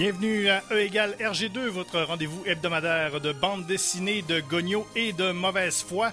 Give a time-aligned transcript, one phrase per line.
[0.00, 5.30] Bienvenue à E égale RG2, votre rendez-vous hebdomadaire de bande dessinée, de gogno et de
[5.30, 6.10] mauvaise foi.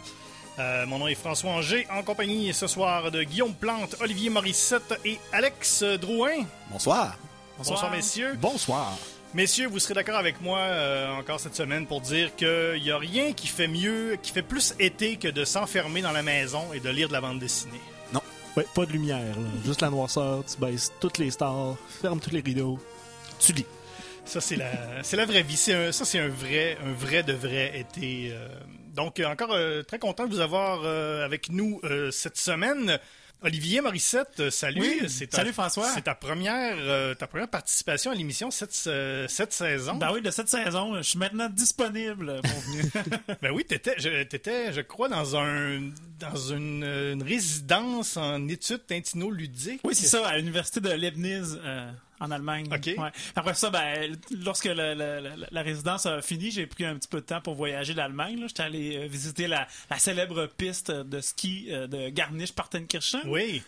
[0.59, 4.99] Euh, mon nom est François Anger, en compagnie ce soir de Guillaume Plante, Olivier Morissette
[5.05, 6.43] et Alex Drouin.
[6.69, 7.15] Bonsoir.
[7.57, 8.37] Bonsoir, messieurs.
[8.37, 8.91] Bonsoir.
[9.33, 12.97] Messieurs, vous serez d'accord avec moi euh, encore cette semaine pour dire qu'il n'y a
[12.97, 16.81] rien qui fait mieux, qui fait plus été que de s'enfermer dans la maison et
[16.81, 17.79] de lire de la bande dessinée.
[18.13, 18.21] Non.
[18.57, 19.47] Ouais, pas de lumière, là.
[19.63, 22.77] juste la noirceur, tu baisses toutes les stars, fermes tous les rideaux,
[23.39, 23.65] tu lis.
[24.27, 25.59] Ça, c'est la, c'est la vraie vie.
[25.71, 28.31] Un- ça, c'est un vrai, un vrai de vrai été.
[28.33, 28.47] euh.
[28.93, 31.81] Donc, euh, encore euh, très content de vous avoir euh, avec nous
[32.11, 32.99] cette semaine.
[33.43, 34.81] Olivier Morissette, salut.
[34.81, 35.87] Oui, C'est ta- salut François.
[35.93, 39.93] C'est ta première, ta première participation à l'émission cette, cette saison.
[39.93, 43.03] Ben oui, de cette saison, je suis maintenant disponible, mon.
[43.43, 45.81] Ben oui, t'étais, je, t'étais, je crois, dans un,
[46.19, 49.81] dans une, une résidence en études tintino-ludiques.
[49.83, 51.59] oui, c'est ça, à l'université de Leibniz,
[52.19, 52.67] en Allemagne.
[52.71, 53.11] Ouais.
[53.35, 57.07] Après ça, ben, lorsque la, la- la- la résidence a fini, j'ai pris un petit
[57.07, 58.43] peu de temps pour voyager l'Allemagne.
[58.47, 63.21] J'étais allé euh, visiter la, la célèbre piste de ski euh, de Garmisch-Partenkirchen.
[63.25, 63.61] Oui.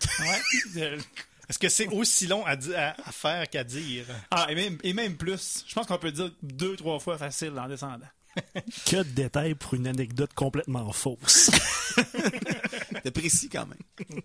[0.75, 0.97] Ouais.
[1.50, 4.05] Est-ce que c'est aussi long à, di- à, à faire qu'à dire?
[4.30, 5.64] ah, et même, et même plus.
[5.67, 8.05] Je pense qu'on peut dire deux, trois fois facile en descendant.
[8.86, 11.50] Que de détails pour une anecdote complètement fausse.
[13.03, 14.22] T'es précis quand même.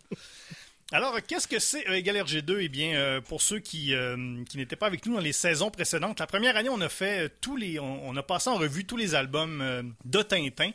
[0.94, 2.58] Alors, qu'est-ce que c'est E égale RG2?
[2.60, 5.68] Eh bien, euh, pour ceux qui, euh, qui n'étaient pas avec nous dans les saisons
[5.68, 8.54] précédentes, la première année, on a fait euh, tous les, on, on a passé en
[8.54, 10.70] revue tous les albums euh, de Tintin.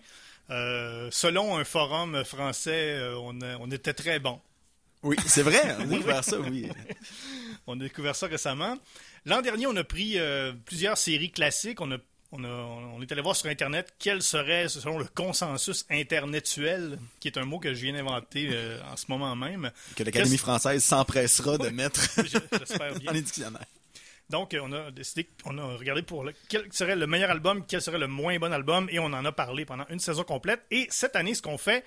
[0.50, 4.42] Euh, selon un forum français, euh, on, a- on était très bon.
[5.04, 5.62] Oui, c'est vrai.
[5.80, 6.68] On a découvert ça, oui.
[7.66, 8.78] On a découvert ça récemment.
[9.26, 11.80] L'an dernier, on a pris euh, plusieurs séries classiques.
[11.80, 11.98] On, a,
[12.32, 17.28] on, a- on est allé voir sur Internet quel serait, selon le consensus internetuel, qui
[17.28, 19.72] est un mot que je viens d'inventer euh, en ce moment même.
[19.96, 22.02] Que l'Académie française s'empressera de mettre
[23.04, 23.66] dans les dictionnaires.
[24.30, 27.82] Donc, on a décidé, on a regardé pour le- quel serait le meilleur album, quel
[27.82, 30.62] serait le moins bon album, et on en a parlé pendant une saison complète.
[30.70, 31.84] Et cette année, ce qu'on fait,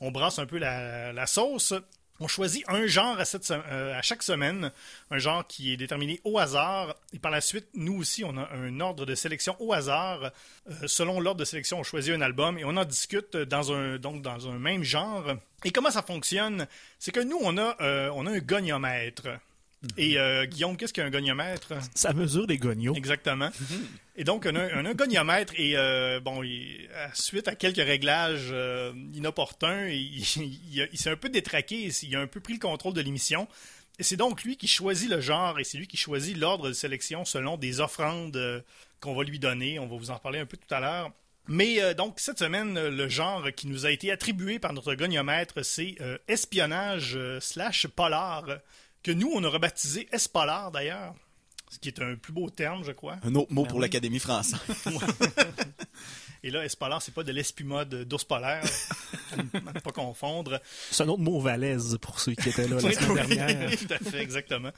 [0.00, 1.72] on brasse un peu la, la sauce.
[2.20, 3.18] On choisit un genre
[3.50, 4.70] euh, à chaque semaine,
[5.10, 6.94] un genre qui est déterminé au hasard.
[7.12, 10.30] Et par la suite, nous aussi, on a un ordre de sélection au hasard.
[10.70, 13.98] Euh, selon l'ordre de sélection, on choisit un album et on en discute dans un,
[13.98, 15.34] donc dans un même genre.
[15.64, 16.68] Et comment ça fonctionne?
[17.00, 19.26] C'est que nous, on a, euh, on a un goniomètre.
[19.96, 21.72] Et euh, Guillaume, qu'est-ce qu'un goniomètre?
[21.94, 22.94] Ça mesure des gognos.
[22.96, 23.50] Exactement.
[24.16, 27.84] Et donc, on a, on a un goniomètre et, euh, bon, il- suite à quelques
[27.84, 30.20] réglages euh, inopportuns, il,
[30.70, 33.00] il, a- il s'est un peu détraqué, il a un peu pris le contrôle de
[33.00, 33.48] l'émission.
[33.98, 36.72] Et c'est donc lui qui choisit le genre et c'est lui qui choisit l'ordre de
[36.72, 38.60] sélection selon des offrandes euh,
[39.00, 39.78] qu'on va lui donner.
[39.80, 41.10] On va vous en parler un peu tout à l'heure.
[41.48, 45.64] Mais euh, donc, cette semaine, le genre qui nous a été attribué par notre goniomètre,
[45.64, 48.44] c'est euh, espionnage euh, slash polar,
[49.04, 51.14] que nous, on a rebaptisé Espolar d'ailleurs,
[51.70, 53.18] ce qui est un plus beau terme, je crois.
[53.22, 53.82] Un autre mot Ben pour oui.
[53.82, 54.58] l'Académie française.
[56.42, 58.64] Et là, Espolar, c'est pas de l'espumode d'ours polaire.
[59.32, 60.60] à ne pas confondre.
[60.90, 63.70] C'est un autre mot valise pour ceux qui étaient là la semaine oui, dernière.
[63.78, 64.70] tout à fait, exactement.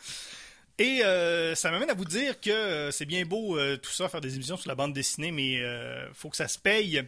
[0.78, 4.08] Et euh, ça m'amène à vous dire que euh, c'est bien beau euh, tout ça,
[4.08, 7.03] faire des émissions sur la bande dessinée, mais euh, faut que ça se paye.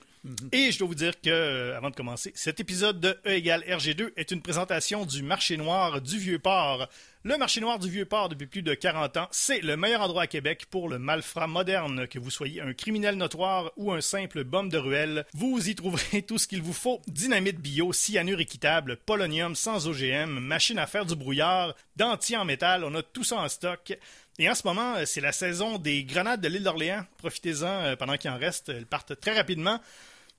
[0.52, 3.62] Et je dois vous dire que, euh, avant de commencer, cet épisode de E égale
[3.68, 6.88] RG2 est une présentation du marché noir du Vieux-Port.
[7.24, 10.26] Le marché noir du Vieux-Port, depuis plus de 40 ans, c'est le meilleur endroit à
[10.26, 12.06] Québec pour le malfrat moderne.
[12.06, 16.22] Que vous soyez un criminel notoire ou un simple bum de ruelle, vous y trouverez
[16.22, 17.02] tout ce qu'il vous faut.
[17.08, 22.84] Dynamite bio, cyanure équitable, polonium sans OGM, machine à faire du brouillard, dentier en métal,
[22.84, 23.98] on a tout ça en stock.
[24.40, 27.04] Et en ce moment, euh, c'est la saison des grenades de l'île d'Orléans.
[27.18, 28.68] Profitez-en euh, pendant qu'il en reste.
[28.68, 29.80] Elles partent très rapidement.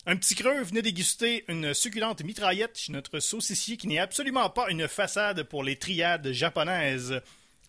[0.06, 4.70] Un petit creux, venez déguster une succulente mitraillette chez notre saucissier qui n'est absolument pas
[4.70, 7.22] une façade pour les triades japonaises.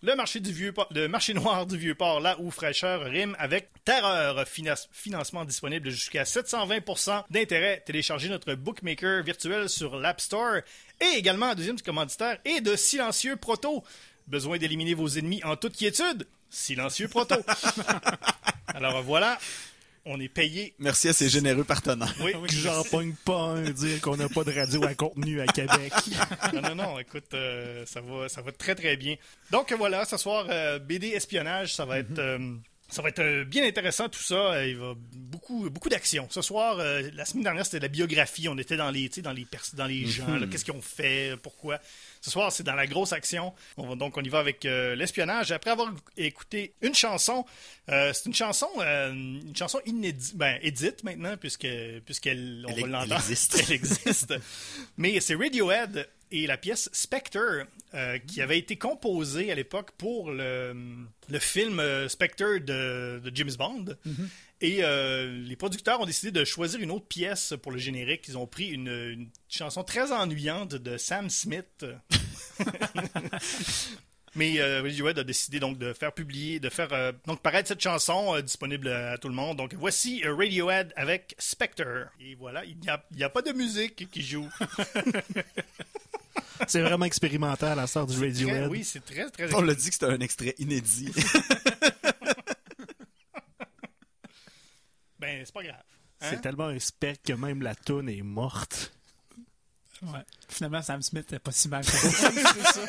[0.03, 3.69] Le marché du vieux le marché noir du vieux port, là où fraîcheur rime avec
[3.85, 4.47] terreur.
[4.47, 7.83] Financement disponible jusqu'à 720% d'intérêt.
[7.85, 10.55] Téléchargez notre bookmaker virtuel sur l'App Store
[11.01, 13.83] et également deuxième commanditaire et de silencieux proto.
[14.27, 16.27] Besoin d'éliminer vos ennemis en toute quiétude?
[16.49, 17.35] Silencieux proto.
[18.73, 19.37] Alors voilà,
[20.05, 20.73] on est payé.
[20.79, 22.13] Merci à ces généreux partenaires.
[22.21, 25.47] Oui, Que j'en pogne pas un dire qu'on n'a pas de radio à contenu à
[25.47, 25.93] Québec.
[26.53, 29.15] non, non, non, écoute, euh, ça, va, ça va très, très bien.
[29.51, 32.17] Donc voilà, ce soir, euh, BD espionnage, ça va être...
[32.19, 32.55] euh,
[32.89, 34.65] ça va être bien intéressant tout ça.
[34.67, 36.27] Il va beaucoup beaucoup d'action.
[36.29, 38.49] Ce soir, euh, la semaine dernière, c'était la biographie.
[38.49, 40.73] On était dans les tu sais, dans les pers- dans les gens, là, qu'est-ce qu'ils
[40.73, 41.79] ont fait, pourquoi.
[42.21, 43.51] Ce soir, c'est dans la grosse action.
[43.77, 45.51] On va, donc on y va avec euh, l'espionnage.
[45.51, 47.45] Après avoir écouté une chanson,
[47.89, 51.67] euh, c'est une chanson euh, une chanson inédite, ben édite maintenant puisque
[52.05, 53.15] puisqu'elle on Elle- va elle l'entendre.
[53.15, 53.63] existe.
[53.67, 54.33] elle existe.
[54.97, 60.31] Mais c'est Radiohead et la pièce Spectre, euh, qui avait été composée à l'époque pour
[60.31, 60.75] le,
[61.29, 63.85] le film euh, Spectre de, de James Bond.
[64.61, 68.27] Et euh, les producteurs ont décidé de choisir une autre pièce pour le générique.
[68.27, 71.85] Ils ont pris une, une chanson très ennuyante de Sam Smith.
[74.35, 77.81] Mais euh, Radiohead a décidé donc de faire publier, de faire euh, donc paraître cette
[77.81, 79.57] chanson euh, disponible à tout le monde.
[79.57, 82.07] Donc voici Radiohead avec Spectre.
[82.19, 84.47] Et voilà, il n'y a, il n'y a pas de musique qui joue.
[86.67, 88.69] C'est vraiment expérimental à la sorte du Très- Radiohead.
[88.71, 89.53] oui, c'est très très.
[89.55, 91.11] On l'a dit que c'était un extrait inédit.
[95.19, 95.83] Ben c'est pas grave.
[96.19, 96.37] C'est Hein?
[96.37, 98.91] tellement un spec que même la toune est morte.
[100.01, 100.19] Ouais.
[100.49, 102.31] Finalement, Sam Smith n'est pas si mal que ça.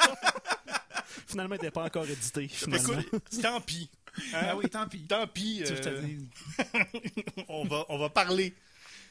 [1.27, 2.45] Finalement, elle n'était pas encore édité.
[2.45, 3.03] Écoute, Finalement.
[3.43, 3.91] tant pis.
[4.35, 4.41] Hein?
[4.49, 5.03] Ah oui, tant pis.
[5.07, 5.63] Tant pis.
[5.67, 6.17] Euh,
[7.49, 8.55] on va on va parler.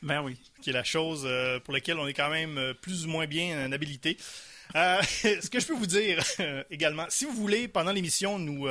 [0.02, 0.38] Ben oui.
[0.62, 3.28] qui est la chose euh, pour laquelle on est quand même euh, plus ou moins
[3.28, 4.18] bien en habilité.
[4.76, 6.24] Euh, ce que je peux vous dire
[6.72, 8.68] également, si vous voulez, pendant l'émission, nous,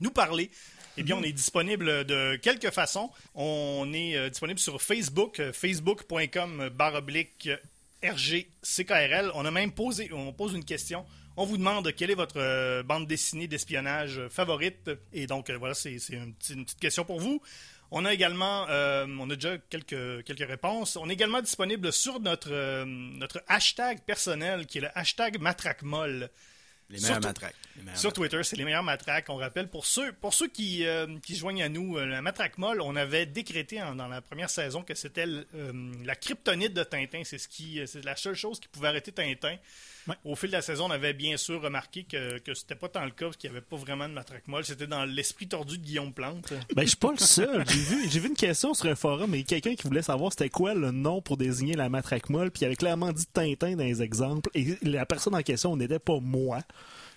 [0.00, 0.50] nous parler,
[0.96, 3.10] eh bien, on est disponible de quelques façons.
[3.34, 7.48] On est disponible sur Facebook, facebook.com barre oblique
[8.02, 9.30] RGCKRL.
[9.34, 11.06] On a même posé, on pose une question.
[11.36, 14.90] On vous demande quelle est votre bande dessinée d'espionnage favorite.
[15.12, 17.40] Et donc, voilà, c'est une petite question pour vous.
[17.92, 20.96] On a également, euh, on a déjà quelques, quelques réponses.
[20.96, 26.30] On est également disponible sur notre, euh, notre hashtag personnel qui est le hashtag matraquemolle.
[26.88, 27.54] Les meilleurs Surtout- matraques.
[27.76, 29.26] Les meilleurs Sur Twitter, c'est les meilleurs matraques.
[29.28, 32.58] On rappelle, pour ceux, pour ceux qui, euh, qui se joignent à nous, la matraque
[32.58, 37.22] molle, on avait décrété en- dans la première saison que c'était la kryptonite de Tintin.
[37.24, 39.56] C'est ce qui, c'est la seule chose qui pouvait arrêter Tintin.
[40.08, 40.14] Ouais.
[40.24, 43.04] Au fil de la saison, on avait bien sûr remarqué que, que c'était pas tant
[43.04, 44.64] le cas, parce qu'il n'y avait pas vraiment de matraque molle.
[44.64, 46.52] C'était dans l'esprit tordu de Guillaume Plante.
[46.74, 47.64] Ben, je suis pas le seul.
[47.68, 50.48] J'ai vu, j'ai vu une question sur un forum et quelqu'un qui voulait savoir c'était
[50.48, 53.84] quoi le nom pour désigner la matraque molle, puis il avait clairement dit Tintin dans
[53.84, 56.60] les exemples, et la personne en question n'était pas moi.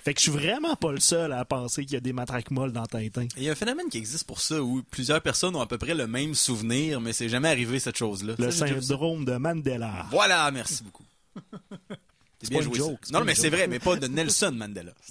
[0.03, 2.51] Fait que je suis vraiment pas le seul à penser qu'il y a des matraques
[2.51, 3.25] molles dans Tintin.
[3.37, 5.77] Il y a un phénomène qui existe pour ça où plusieurs personnes ont à peu
[5.77, 8.35] près le même souvenir, mais c'est jamais arrivé cette chose-là.
[8.37, 10.05] Le Ça, syndrome de Mandela.
[10.11, 11.05] Voilà, merci beaucoup.
[12.43, 14.91] C'est pas une joué, joke, Non, pas mais c'est vrai, mais pas de Nelson Mandela.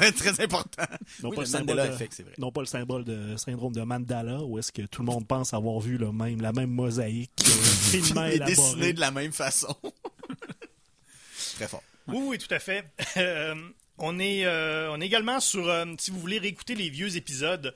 [0.00, 0.82] C'est très important.
[1.22, 2.32] Non Oui, pas le Mandela de- effect, c'est vrai.
[2.38, 5.54] Non pas le symbole de syndrome de Mandela, où est-ce que tout le monde pense
[5.54, 8.92] avoir vu le même, la même mosaïque finement Il est dessiné élaborée.
[8.94, 9.74] de la même façon.
[11.56, 11.82] très fort.
[12.08, 12.84] Oui, oui, tout à fait.
[13.16, 13.54] Euh,
[13.98, 17.74] on, est, euh, on est également sur, euh, si vous voulez réécouter les vieux épisodes,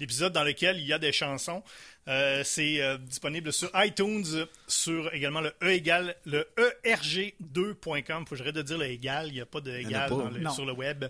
[0.00, 1.62] l'épisode dans lequel il y a des chansons,
[2.08, 6.46] euh, c'est euh, disponible sur iTunes, sur également le E égal, le
[6.84, 8.24] erg2.com.
[8.26, 10.30] Faut que j'arrête de dire le égal, il n'y a pas de égal pas.
[10.32, 11.04] le- sur le web.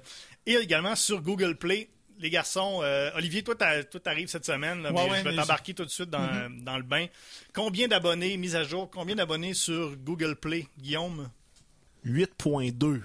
[0.47, 1.89] Et également sur Google Play.
[2.21, 5.73] Les garçons, euh, Olivier, toi, t'arrives cette semaine, là, Ouais, mais ouais, je vais t'embarquer
[5.73, 7.07] tout de suite dans, dans le bain.
[7.55, 11.31] Combien d'abonnés, mise à jour, combien d'abonnés sur Google Play, Guillaume,
[12.05, 13.03] 8.2.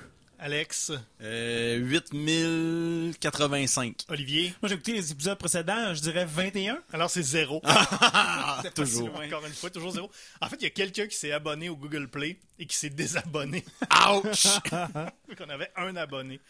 [0.47, 0.91] Alex,
[1.21, 4.03] Euh, 8085.
[4.09, 4.53] Olivier?
[4.61, 6.79] Moi, j'ai écouté les épisodes précédents, je dirais 21.
[6.91, 7.61] Alors, c'est zéro.
[7.63, 9.07] Ah, pas si toujours.
[9.07, 9.25] loin.
[9.25, 10.11] Encore une fois, toujours zéro.
[10.41, 12.89] En fait, il y a quelqu'un qui s'est abonné au Google Play et qui s'est
[12.89, 13.63] désabonné.
[14.11, 14.47] Ouch!
[15.37, 16.41] qu'on avait un abonné.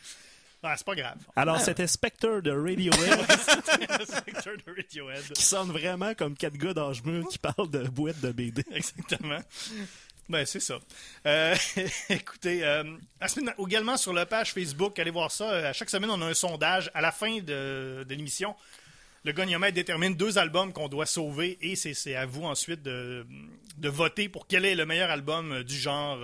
[0.63, 1.17] Ah, c'est pas grave.
[1.35, 3.19] Alors, c'était Spectre de Radiohead,
[4.07, 5.33] secteur de Radiohead.
[5.33, 8.63] qui sonne vraiment comme quatre gars d'âge mûr qui parlent de boîtes de BD.
[8.71, 9.39] Exactement.
[10.29, 10.79] Ben, c'est ça.
[11.25, 11.55] Euh,
[12.09, 12.83] écoutez, euh,
[13.59, 15.51] également sur la page Facebook, allez voir ça.
[15.51, 16.89] Euh, À chaque semaine, on a un sondage.
[16.93, 18.55] À la fin de, l'émission,
[19.25, 23.25] le goniomètre détermine deux albums qu'on doit sauver et c'est à vous ensuite de,
[23.81, 26.19] voter pour quel est le meilleur album du genre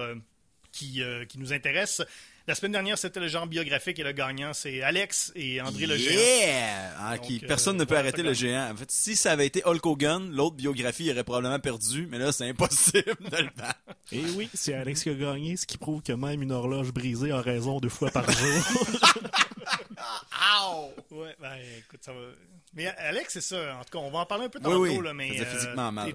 [0.72, 1.04] qui
[1.36, 2.02] nous intéresse.
[2.50, 5.96] La semaine dernière, c'était le genre biographique et le gagnant, c'est Alex et André le
[5.98, 6.20] Géant.
[6.20, 6.94] Yeah!
[6.98, 8.34] Ah, Donc, qui- euh, personne ne peut arrêter le gagne.
[8.34, 8.72] géant.
[8.72, 12.18] En fait, si ça avait été Hulk Hogan, l'autre biographie il aurait probablement perdu, mais
[12.18, 13.80] là, c'est impossible de le battre.
[14.12, 17.32] Et oui, c'est Alex qui a gagné, ce qui prouve que même une horloge brisée
[17.32, 18.64] a raison deux fois par jour.
[21.12, 22.20] Ouais, ben écoute, ça va.
[22.74, 23.78] Mais Alex, c'est ça.
[23.80, 25.38] En tout cas, on va en parler un peu Oui, tantôt, oui, là, mais.
[25.38, 26.08] ça faisait physiquement mal.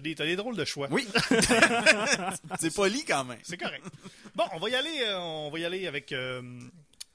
[0.00, 0.88] T'as des drôles de choix.
[0.90, 1.06] Oui!
[2.60, 3.38] c'est poli quand même.
[3.42, 3.84] C'est correct.
[4.34, 6.42] Bon, on va y aller, euh, on va y aller avec, euh,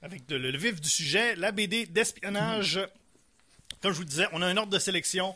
[0.02, 2.80] avec de- le, le vif du sujet, la BD d'espionnage.
[3.82, 5.34] Comme je vous disais, on a un ordre de sélection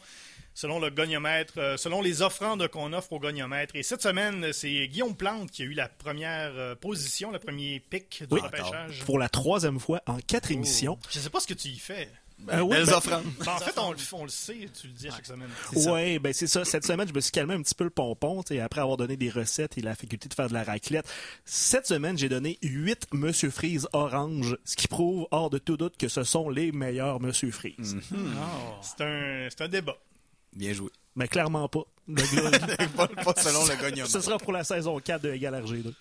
[0.55, 3.77] selon le goniomètre, euh, selon les offrandes qu'on offre au goniomètre.
[3.77, 7.79] Et cette semaine, c'est Guillaume Plante qui a eu la première euh, position, le premier
[7.79, 8.41] pic du Oui.
[8.41, 9.05] repêchage.
[9.05, 10.99] Pour la troisième fois en quatre émissions.
[11.11, 12.09] Je sais pas ce que tu y fais.
[12.51, 13.25] Euh, oui, Belles ben- offrandes.
[13.45, 15.49] Ben, en fait, on, le- on le sait, tu le dis à chaque semaine.
[15.75, 16.65] Ouais, ben c'est ça.
[16.65, 19.17] Cette semaine, je me suis calmé un petit peu le pompon, sais, après avoir donné
[19.17, 21.07] des recettes et la faculté de faire de la raclette.
[21.45, 25.97] Cette semaine, j'ai donné 8 Monsieur Freeze orange, ce qui prouve hors de tout doute
[25.99, 27.97] que ce sont les meilleurs Monsieur Freeze.
[28.83, 29.97] C'est un, c'est un débat.
[30.55, 30.91] Bien joué.
[31.17, 31.83] Mais clairement pas.
[32.07, 32.15] Le
[32.77, 34.07] gars- pas, pas selon le gagnant.
[34.07, 35.93] ce sera pour la saison 4 de Égal RG2.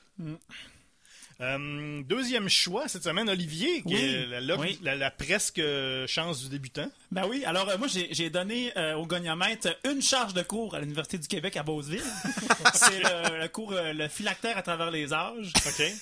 [1.39, 4.01] Euh, deuxième choix cette semaine, Olivier, qui Oui.
[4.01, 4.79] est la, la- Oui.
[4.81, 6.89] la- la presque euh, chance du débutant.
[7.09, 10.75] Ben oui, alors euh, moi j'ai j'ai donné euh, au goniomètre une charge de cours
[10.75, 12.03] à l'Université du Québec à Beauceville.
[12.73, 15.53] C'est le, le cours euh, le phylactère à travers les âges.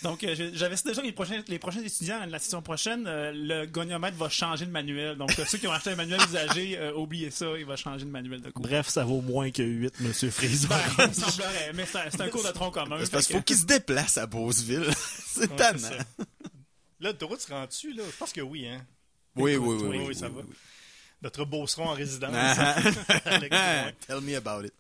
[0.02, 4.18] Donc euh, j'avais déjà les prochains les prochains étudiants la session prochaine, euh, le goniomètre
[4.18, 5.16] va changer de manuel.
[5.16, 8.06] Donc euh, ceux qui ont acheté un manuel usagé, euh, oubliez ça, il va changer
[8.06, 8.64] de manuel de cours.
[8.66, 10.70] Bref, ça vaut moins que 8, Monsieur Freezer.
[10.98, 12.98] Ben, semblerait, mais c'est un, c'est un cours de tronc commun.
[13.04, 14.90] C'est parce qu'il faut qu'il se déplace à Beauceville.
[15.28, 15.78] c'est Ouais, tannant.
[15.78, 16.04] c'est ça.
[17.00, 18.02] Là, l'autoroute se rend-tu, là?
[18.10, 18.82] Je pense que oui, hein.
[19.36, 20.42] Oui, oui, oui, Oui, oui, oui, ça oui, va.
[21.22, 22.32] Notre beauceron en résidence.
[22.36, 22.76] Ah,
[23.52, 23.92] ah.
[24.08, 24.74] Tell me about it.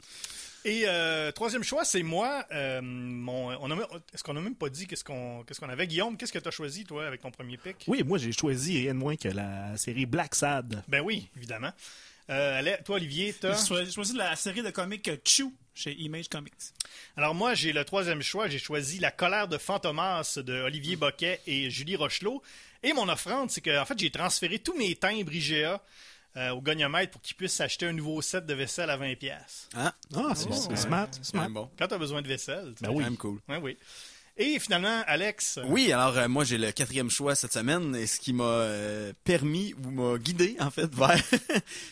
[0.64, 2.44] Et euh, troisième choix, c'est moi.
[2.52, 3.76] Euh, mon, on a,
[4.14, 5.86] est-ce qu'on a même pas dit qu'est-ce qu'on, qu'est-ce qu'on avait?
[5.86, 7.84] Guillaume, qu'est-ce que tu as choisi, toi, avec ton premier pick?
[7.88, 10.84] Oui, moi j'ai choisi rien de moins que la série Black Sad.
[10.88, 11.72] Ben oui, évidemment.
[12.32, 13.54] Euh, allez, toi, Olivier, t'as...
[13.54, 16.54] choisi- j'ai choisi la série de comics Chew chez Image Comics.
[17.16, 18.48] Alors moi, j'ai le troisième choix.
[18.48, 22.42] J'ai choisi La colère de Fantomas de Olivier Boquet et Julie Rochelot.
[22.82, 25.80] Et mon offrande, c'est que en fait, j'ai transféré tous mes timbres IGA
[26.38, 29.16] euh, au goniomètre pour qu'ils puissent s'acheter un nouveau set de vaisselle à 20$.
[29.18, 29.70] pièces.
[29.76, 30.76] Ah, Ah, c'est c'est ouais.
[30.76, 31.50] smart, c'est smart.
[31.50, 31.70] bon.
[31.78, 32.74] Quand tu as besoin de vaisselle.
[32.78, 32.98] tu Ben oui.
[33.04, 33.40] Quand même cool.
[33.50, 33.78] Ouais, oui.
[34.38, 35.60] Et finalement, Alex.
[35.66, 39.14] Oui, alors euh, moi j'ai le quatrième choix cette semaine, et ce qui m'a euh,
[39.24, 41.18] permis ou m'a guidé en fait vers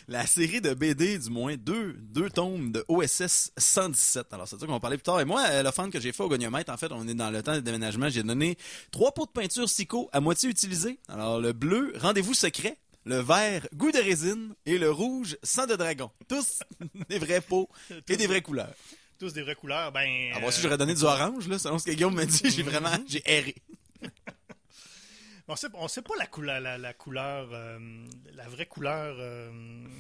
[0.09, 4.33] la série de BD, du moins deux, deux tomes de OSS 117.
[4.33, 5.21] Alors c'est ça qu'on va parler plus tard.
[5.21, 7.41] Et moi, euh, l'offrande que j'ai fait au goniomètre, en fait, on est dans le
[7.41, 8.57] temps de déménagement, j'ai donné
[8.91, 10.99] trois pots de peinture Sico à moitié utilisés.
[11.07, 12.77] Alors le bleu, rendez-vous secret.
[13.05, 16.09] Le vert, goût de résine, et le rouge, sang de dragon.
[16.27, 16.59] Tous
[17.09, 17.69] des vrais pots
[18.07, 18.73] et des vraies couleurs.
[19.19, 19.91] Tous des vraies couleurs.
[19.91, 20.29] Ben.
[20.29, 22.49] Alors voici, euh, j'aurais donné du orange, là, selon ce que Guillaume m'a dit.
[22.49, 23.55] J'ai vraiment, j'ai erré.
[25.49, 27.77] On sait, on sait pas la couleur, la, la couleur, euh,
[28.33, 29.51] la vraie couleur, euh,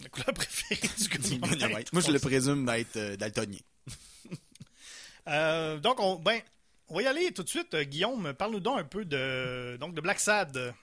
[0.01, 1.93] la couleur préférée du goniomètre.
[1.93, 3.59] Moi, je le présume d'être euh, daltonien.
[5.27, 6.39] Euh, donc, on, ben,
[6.87, 7.73] on va y aller tout de suite.
[7.73, 10.73] Euh, Guillaume, parle-nous donc un peu de, donc de Black Sad.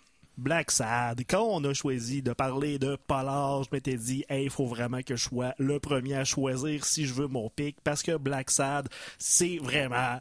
[0.41, 1.21] Black Sad.
[1.29, 5.03] Quand on a choisi de parler de Polar, je m'étais dit, hey, il faut vraiment
[5.03, 8.51] que je sois le premier à choisir si je veux mon pic, parce que Black
[8.51, 10.19] Sad, c'est vraiment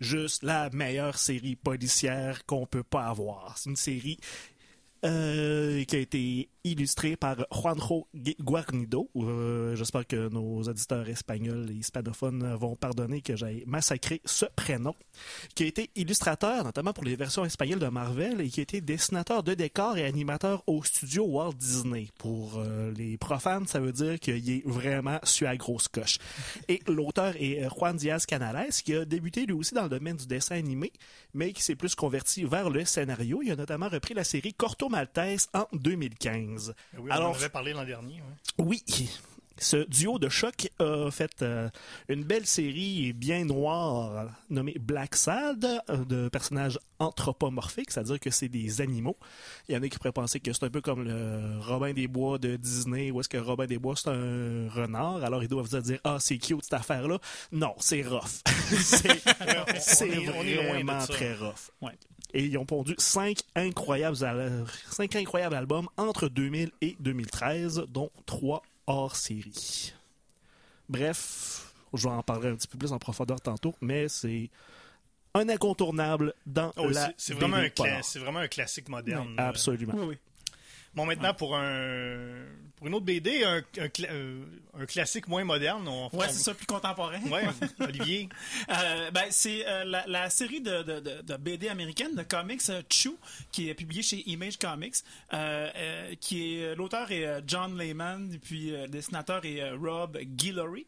[0.00, 3.56] juste la meilleure série policière qu'on peut pas avoir.
[3.56, 4.18] C'est une série
[5.04, 9.10] euh, qui a été illustrée par Juanjo Gu- Guarnido.
[9.16, 14.94] Euh, J'espère que nos auditeurs espagnols et hispanophones vont pardonner que j'ai massacré ce prénom
[15.56, 18.80] qui a été illustrateur, notamment pour les versions espagnoles de Marvel, et qui a été
[18.80, 22.08] dessinateur de décors et animateur au studio Walt Disney.
[22.18, 26.18] Pour euh, les profanes, ça veut dire qu'il est vraiment su à grosse coche.
[26.68, 30.26] Et l'auteur est Juan Diaz Canales, qui a débuté lui aussi dans le domaine du
[30.28, 30.92] dessin animé,
[31.34, 33.40] mais qui s'est plus converti vers le scénario.
[33.42, 36.74] Il a notamment repris la série Corto Maltese en 2015.
[36.92, 38.22] Ben Oui, on en Alors, avait parlé l'an dernier.
[38.58, 38.82] oui,
[39.58, 41.68] ce duo de choc a fait euh,
[42.08, 48.48] une belle série bien noire nommée Black Sad, euh, de personnages anthropomorphiques, c'est-à-dire que c'est
[48.48, 49.16] des animaux.
[49.68, 52.08] Il y en a qui pourraient penser que c'est un peu comme le Robin des
[52.08, 55.68] Bois de Disney, où est-ce que Robin des Bois c'est un renard, alors ils doivent
[55.70, 57.18] se dire ah c'est cute cette affaire-là.
[57.52, 58.42] Non, c'est rough.
[58.46, 59.22] c'est
[60.66, 61.70] vraiment très rough.
[61.80, 61.96] Ouais.
[62.34, 68.10] Et ils ont pondu cinq incroyables, al- cinq incroyables albums entre 2000 et 2013, dont
[68.26, 69.92] trois hors série.
[70.88, 74.50] Bref, je vais en parler un petit peu plus en profondeur tantôt, mais c'est
[75.34, 77.68] un incontournable dans Oh, la vraiment, un
[78.02, 79.34] c'est vraiment un classique moderne.
[79.38, 79.94] Absolument.
[79.96, 80.18] Oui, oui.
[80.94, 82.44] Bon, maintenant, pour, un,
[82.76, 83.62] pour une autre BD, un,
[84.10, 84.44] euh,
[84.78, 85.88] un classique moins moderne.
[85.88, 87.20] On, Ouais, on- c'est ça, plus contemporain.
[87.30, 87.44] Ouais,
[87.80, 88.28] Olivier.
[88.68, 92.60] Euh, ben, c'est euh, la, la série de, de, de, de BD américaine, de comics
[92.90, 93.16] Chew,
[93.52, 94.96] qui est publiée chez Image Comics,
[95.32, 100.86] euh, qui est l'auteur est John Lehman, et puis le dessinateur est Rob Guillory.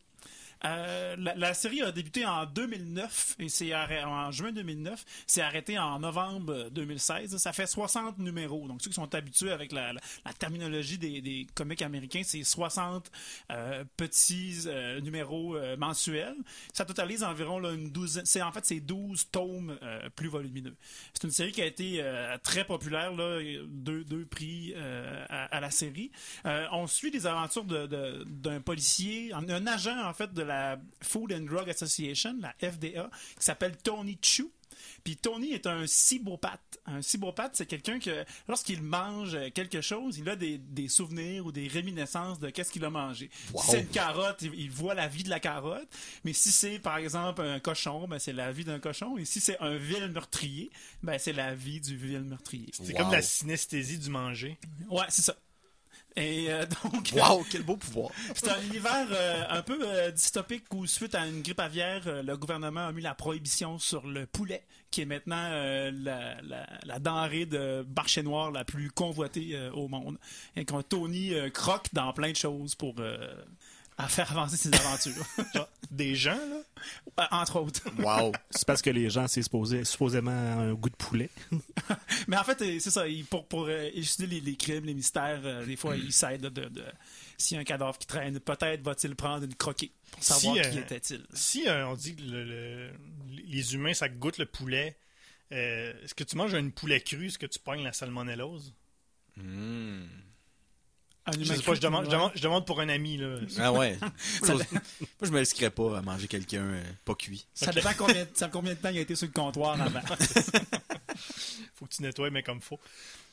[0.64, 5.04] Euh, la, série a débuté en 2009 et c'est en juin 2009.
[5.26, 7.36] C'est arrêté en novembre 2016.
[7.36, 8.66] Ça fait 60 numéros.
[8.66, 9.92] Donc ceux qui sont habitués avec la,
[10.38, 13.10] terminologie des, comics américains, c'est 60
[13.50, 16.36] euh, petits euh, numéros mensuels.
[16.72, 18.24] Ça totalise environ une douzaine.
[18.26, 19.78] C'est en fait c'est 12 tomes
[20.16, 20.76] plus volumineux.
[21.12, 22.02] C'est une série qui a été
[22.42, 24.74] très populaire deux, prix
[25.28, 26.10] à, la série.
[26.44, 30.53] On suit les aventures d'un policier, un agent en fait de la
[31.02, 34.46] Food and Drug Association, la FDA, qui s'appelle Tony Chu.
[35.04, 36.78] Puis Tony est un cybopathe.
[36.86, 41.52] Un cybopathe, c'est quelqu'un que, lorsqu'il mange quelque chose, il a des, des souvenirs ou
[41.52, 43.30] des réminiscences de qu'est-ce qu'il a mangé.
[43.60, 45.88] Si c'est une carotte, il, il voit la vie de la carotte.
[46.24, 49.16] Mais si c'est, par exemple, un cochon, ben, c'est la vie d'un cochon.
[49.16, 50.70] Et si c'est un vil meurtrier,
[51.02, 52.70] ben, c'est la vie du vil meurtrier.
[52.72, 52.98] C'est Wow.
[53.04, 54.58] comme la synesthésie du manger.
[54.90, 55.36] Ouais, c'est ça.
[56.16, 58.10] Et euh, donc, Wow, quel beau pouvoir.
[58.34, 62.36] c'est un univers euh, un peu euh, dystopique où, suite à une grippe aviaire, le
[62.36, 67.46] gouvernement a mis la prohibition sur le poulet, qui est maintenant la, la, la denrée
[67.46, 70.18] de marché noir la plus convoitée au monde.
[70.56, 72.94] Et quand Tony croque dans plein de choses pour
[73.96, 75.24] à faire avancer ses aventures.
[75.54, 76.62] Genre, des gens, là?
[77.20, 77.82] Euh, Entre autres.
[77.98, 78.32] Wow.
[78.50, 81.30] C'est parce que les gens, c'est supposé, supposément un goût de poulet.
[82.28, 83.04] Mais en fait, euh, c'est ça.
[83.30, 86.48] Pour, pour euh, élucider les, les crimes, les mystères, euh, des fois, il s'aide de,
[86.48, 86.84] de, de-
[87.38, 90.70] S'il y a un cadavre qui traîne, peut-être va-t-il prendre une croquée pour savoir Si,
[90.70, 91.26] qui euh, était-il.
[91.32, 92.90] Si euh, on dit que le- le-
[93.46, 94.96] les humains, ça goûte le poulet,
[95.52, 98.74] euh, est-ce que tu manges un poulet cru, est-ce que tu pognes la salmonellose?
[99.36, 100.04] Hmm.
[101.38, 102.16] Je sais pas, je demande, je ouais.
[102.16, 103.16] demande, je demande pour un ami.
[103.16, 103.38] Là.
[103.58, 103.96] Ah ouais.
[104.42, 104.58] Moi,
[105.22, 107.46] je, me risquerais pas à manger quelqu'un euh, pas cuit.
[107.54, 110.00] Ça dépend combien, ça, combien de temps il a été sur le comptoir avant.
[111.74, 112.78] faut que tu nettoies, mais comme faut.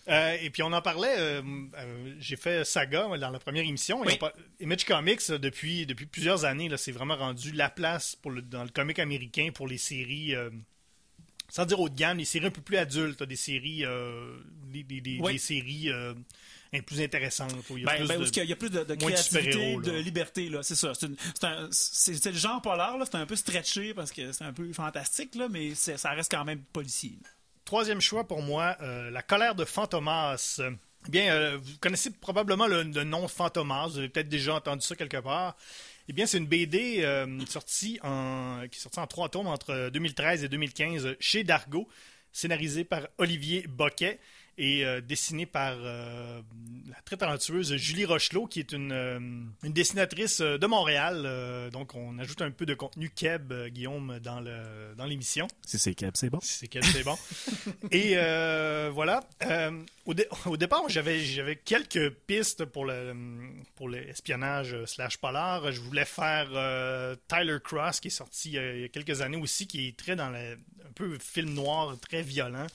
[0.07, 1.41] Euh, et puis on en parlait, euh,
[1.77, 4.01] euh, j'ai fait Saga dans la première émission.
[4.01, 4.17] Oui.
[4.17, 8.41] par- Image Comics, depuis, depuis plusieurs années, là, c'est vraiment rendu la place pour le,
[8.41, 10.49] dans le comic américain pour les séries, euh,
[11.49, 14.37] sans dire haut de gamme, les séries un peu plus adultes, des séries, euh,
[14.71, 15.33] des, des- des- Oui.
[15.33, 15.89] des séries
[16.73, 17.53] un plus intéressantes.
[17.69, 18.95] où il y a Ben, plus ben, de- où il y a plus de, de
[18.95, 20.63] créativité, de, liberté, là.
[20.63, 20.93] C'est ça.
[21.71, 23.05] C'est le genre polar, là.
[23.05, 26.45] C'est un peu stretché parce que c'est un peu fantastique, là, mais ça reste quand
[26.45, 27.17] même policier.
[27.21, 27.29] là.
[27.65, 30.57] Troisième choix pour moi, euh, La colère de Fantomas.
[30.59, 30.71] Euh,
[31.09, 34.95] Bien, euh, vous connaissez probablement le, le nom Fantomas, vous avez peut-être déjà entendu ça
[34.95, 35.57] quelque part.
[36.07, 39.89] Eh bien, c'est une BD euh, sortie en, qui est sortie en trois tomes entre
[39.91, 41.87] 2013 et 2015 chez Dargo,
[42.31, 44.19] scénarisée par Olivier Boquet
[44.63, 46.39] et euh, dessinée par euh,
[46.87, 49.19] la très talentueuse Julie Rochelot, qui est une, euh,
[49.63, 51.69] une dessinatrice euh, de Montréal.
[51.71, 55.47] Donc, on ajoute un peu de contenu Keb, Guillaume, dans le- dans l'émission.
[55.65, 56.39] Si c'est Keb, c'est bon.
[56.41, 57.17] Si c'est qu'elle, c'est bon.
[57.91, 58.13] Et
[58.91, 59.21] voilà.
[60.05, 63.13] Au, dé- au départ, j'avais, j'avais quelques pistes pour le
[63.75, 65.71] pour l'espionnage slash polar.
[65.71, 66.47] Je voulais faire
[67.27, 70.29] Tyler Cross, qui est sorti il y a quelques années aussi, qui est très dans
[70.29, 72.67] le, un peu film noir, très violent.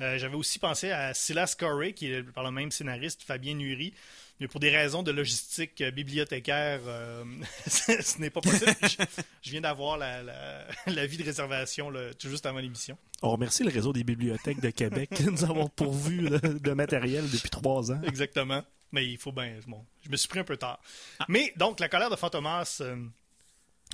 [0.00, 3.94] Euh, j'avais aussi pensé à Silas Corey, qui est par le même scénariste, Fabien Nury.
[4.40, 7.24] Mais pour des raisons de logistique euh, bibliothécaire, euh,
[7.68, 8.74] ce n'est pas possible.
[8.82, 8.96] je,
[9.42, 12.98] je viens d'avoir la, la, l'avis de réservation là, tout juste avant l'émission.
[13.22, 17.30] On remercie le réseau des bibliothèques de Québec de nous avoir pourvu de, de matériel
[17.30, 18.00] depuis trois ans.
[18.02, 18.64] Exactement.
[18.90, 19.54] Mais il faut bien.
[19.68, 20.80] Bon, je me suis pris un peu tard.
[21.28, 22.78] Mais donc, La colère de Fantomas.
[22.80, 22.96] euh,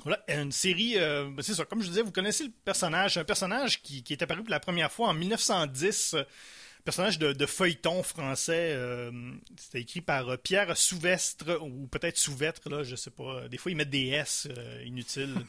[0.03, 3.23] voilà, une série, euh, ben, c'est ça, comme je disais, vous connaissez le personnage, un
[3.23, 6.23] personnage qui, qui est apparu pour la première fois en 1910, euh,
[6.83, 9.11] personnage de, de feuilleton français, euh,
[9.57, 13.75] c'était écrit par Pierre Souvestre, ou peut-être Souvêtre, là, je sais pas, des fois ils
[13.75, 14.47] mettent des S
[14.85, 15.35] inutiles.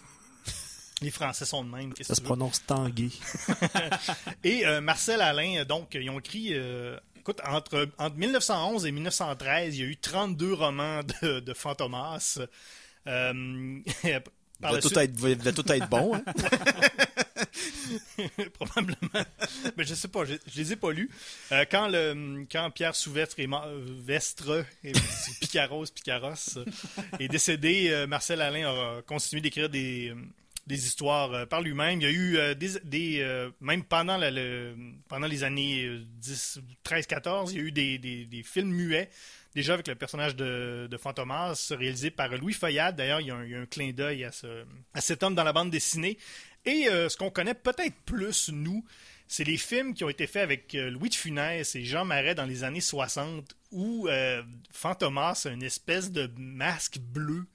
[1.00, 1.92] Les Français sont de même.
[2.00, 3.08] Ça se prononce Tanguay.
[4.44, 6.54] Et Marcel Alain, donc, ils ont écrit.
[7.16, 12.38] écoute, entre, entre 1911 et 1913, il y a eu 32 romans de, de Fantomas.
[13.06, 13.80] Euh,
[14.70, 16.14] Il va tout, suite- être, va- va tout être bon.
[16.14, 16.22] Hein?
[18.54, 19.24] probablement.
[19.76, 21.10] Mais je sais pas, je, je les ai pas lus.
[21.52, 23.48] Euh, quand, le, quand Pierre Souvestre est
[24.04, 24.92] Vestre, et
[25.40, 26.64] Picaros, Picaros, euh,
[27.18, 30.12] est décédé, euh, Marcel Alain a continué d'écrire des,
[30.66, 32.00] des histoires euh, par lui-même.
[32.00, 34.74] Il y a eu des, des même pendant, la- le,
[35.08, 38.70] pendant les années euh, 10, 13, 14, il y a eu des, des, des films
[38.70, 39.10] muets.
[39.54, 42.96] Déjà avec le personnage de, Fantomas, réalisé par Louis Feuillade.
[42.96, 44.64] D'ailleurs, il y a un, clin d'œil à, ce,
[44.98, 46.18] cet homme dans la bande dessinée.
[46.64, 48.84] Et euh, ce qu'on connaît peut-être plus, nous,
[49.28, 52.34] c'est les films qui ont été faits avec euh, Louis de Funès et Jean Marais
[52.34, 57.46] dans les années 60, où euh, Fantomas a une espèce de masque bleu.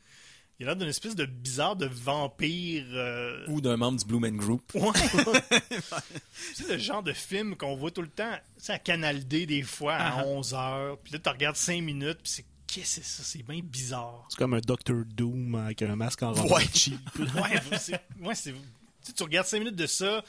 [0.59, 2.83] Il a l'air d'une espèce de bizarre de vampire.
[2.93, 4.63] euh, Ou d'un membre du Blue Man Group.
[4.73, 4.91] Ouais.
[6.55, 9.61] c'est le genre de film qu'on voit tout le temps sais, à Canal D des
[9.61, 10.23] fois à Ah.
[10.25, 10.97] 11h.
[11.03, 13.23] Puis là, tu regardes 5 minutes, puis c'est qu'est-ce que c'est ça?
[13.23, 14.25] C'est bien bizarre.
[14.29, 16.65] C'est comme un Doctor Doom avec un masque en rubber Ouais.
[16.73, 16.99] cheap.
[17.19, 18.57] ouais, c'est, ouais, c'est, tu,
[19.03, 20.23] sais, tu regardes 5 minutes de ça,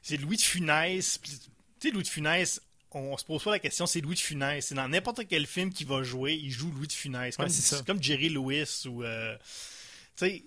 [0.00, 1.18] c'est Louis de Funès.
[1.18, 1.32] puis,
[1.80, 2.60] Tu sais, Louis de Funès,
[2.92, 4.64] on se pose pas la question, c'est Louis de Funès.
[4.66, 7.36] C'est dans n'importe quel film qu'il va jouer, il joue Louis de Funès.
[7.36, 9.02] Comme, Ouais, c'est comme Jerry Lewis ou.
[9.02, 9.36] euh,
[10.26, 10.44] sais,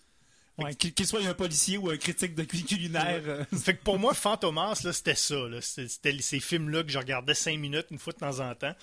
[0.57, 3.45] Ouais, qu'il soit un policier ou un critique de culinaire.
[3.61, 5.35] Fait que pour moi, Fantomas, là, c'était ça.
[5.35, 5.59] là.
[5.61, 8.73] C'était ces films-là que je regardais cinq minutes une fois de temps en temps.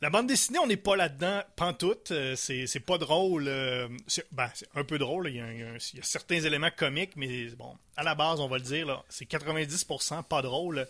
[0.00, 2.10] La bande dessinée, on n'est pas là-dedans, pantoute.
[2.10, 3.46] Euh, c'est c'est pas drôle.
[3.46, 5.28] euh, c'est ben, c'est un peu drôle.
[5.30, 7.76] Il y, a, il y a un- il y a certains éléments comiques, mais bon,
[7.96, 10.84] à la base, on va le dire, là, c'est 90% pas drôle.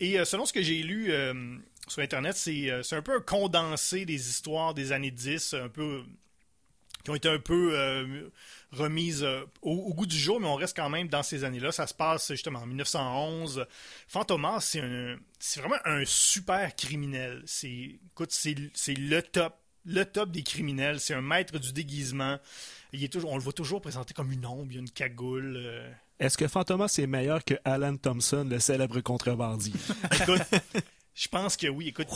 [0.00, 1.34] Et euh, selon ce que j'ai lu euh,
[1.86, 6.02] sur Internet, c'est c'est un peu un condensé des histoires des années 10, un peu
[7.04, 8.28] qui ont été un peu euh,
[8.72, 11.72] remises euh, au, au goût du jour, mais on reste quand même dans ces années-là.
[11.72, 13.66] Ça se passe justement en 1911.
[14.08, 17.42] Fantomas, c'est un, c'est vraiment un super criminel.
[17.46, 19.56] C'est, écoute, c'est, c'est le top
[19.86, 21.00] le top des criminels.
[21.00, 22.38] C'est un maître du déguisement.
[22.92, 25.54] Il est toujours, on le voit toujours présenté comme une ombre, une cagoule.
[25.56, 25.90] euh.
[26.18, 29.72] Est-ce que Fantomas est meilleur que Alan Thompson, le célèbre contrebandier?
[30.20, 30.42] Écoute,
[31.14, 31.88] je pense que oui.
[31.88, 32.08] Écoute,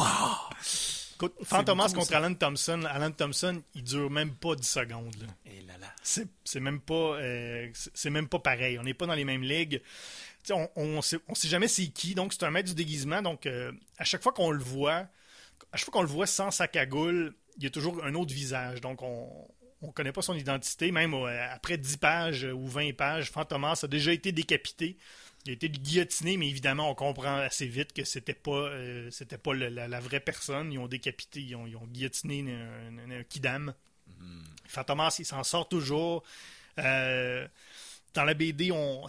[1.27, 2.19] écoute Fantomas contre ça.
[2.19, 2.83] Alan Thompson.
[2.89, 5.15] Alan Thompson, il dure même pas 10 secondes.
[5.21, 5.53] là.
[5.53, 5.89] Et là là.
[6.03, 8.79] C'est même pas euh, c'est c'est même pas pareil.
[8.79, 9.81] On n'est pas dans les mêmes ligues.
[10.51, 12.15] On, on sait, on sait jamais c'est qui.
[12.15, 13.23] Donc c'est un maître du déguisement.
[13.23, 15.07] Donc euh, à chaque fois qu'on le voit,
[15.73, 18.35] à chaque fois qu'on le voit sans sa cagoule, il y a toujours un autre
[18.35, 18.81] visage.
[18.81, 19.29] Donc on
[19.83, 20.91] on connaît pas son identité.
[20.93, 24.97] Même euh, après 10 pages ou 20 pages, Fantomas a déjà été décapité.
[25.47, 29.37] Il a été guillotiné, mais évidemment, on comprend assez vite que c'était pas, euh, c'était
[29.39, 30.73] pas le- la, la vraie personne.
[30.73, 33.75] Ils ont décapité, ils ont, ils ont guillotiné un, kidam.
[34.67, 36.23] Fantomas, il s'en sort toujours.
[36.79, 37.47] Euh,
[38.15, 39.05] dans la BD, on,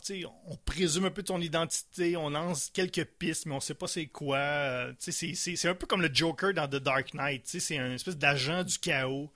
[0.47, 3.87] on présume un peu de son identité, on lance quelques pistes, mais on sait pas
[3.87, 4.37] c'est quoi.
[4.37, 7.43] Euh, c'est- un peu comme le Joker dans The Dark Knight.
[7.47, 9.31] C'est un espèce d'agent du chaos.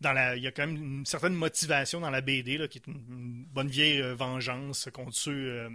[0.00, 2.78] Dans la, il y a quand même une certaine motivation dans la BD, là, qui
[2.78, 5.70] est une, une bonne vieille euh, vengeance contre ceux,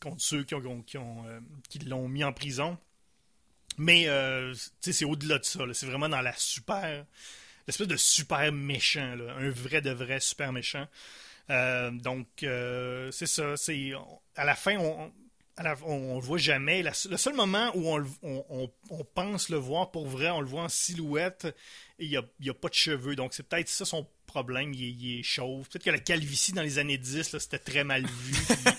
[0.00, 1.40] contre ceux qui, ont, euh,
[1.86, 2.78] l'ont mis en prison.
[3.78, 5.60] Mais euh, c'est au-delà de ça.
[5.72, 7.04] C'est vraiment dans la super.
[7.66, 10.86] L'espèce de super méchant, un vrai de vrai super méchant.
[11.50, 13.56] Euh, donc, c'est ça.
[13.56, 13.92] C'est,
[14.36, 15.12] à la fin, on,
[15.86, 16.82] on, le voit jamais.
[16.82, 17.88] La- le seul moment où
[18.22, 21.46] on, pense le voir pour vrai, on le voit en silhouette
[21.98, 23.16] et il n'y a, il y a pas de cheveux.
[23.16, 24.74] Donc, c'est peut-être ça son problème.
[24.74, 25.68] Il est, il est chauve.
[25.68, 28.34] Peut-être que la calvitie dans les années 10, là, c'était très mal vu.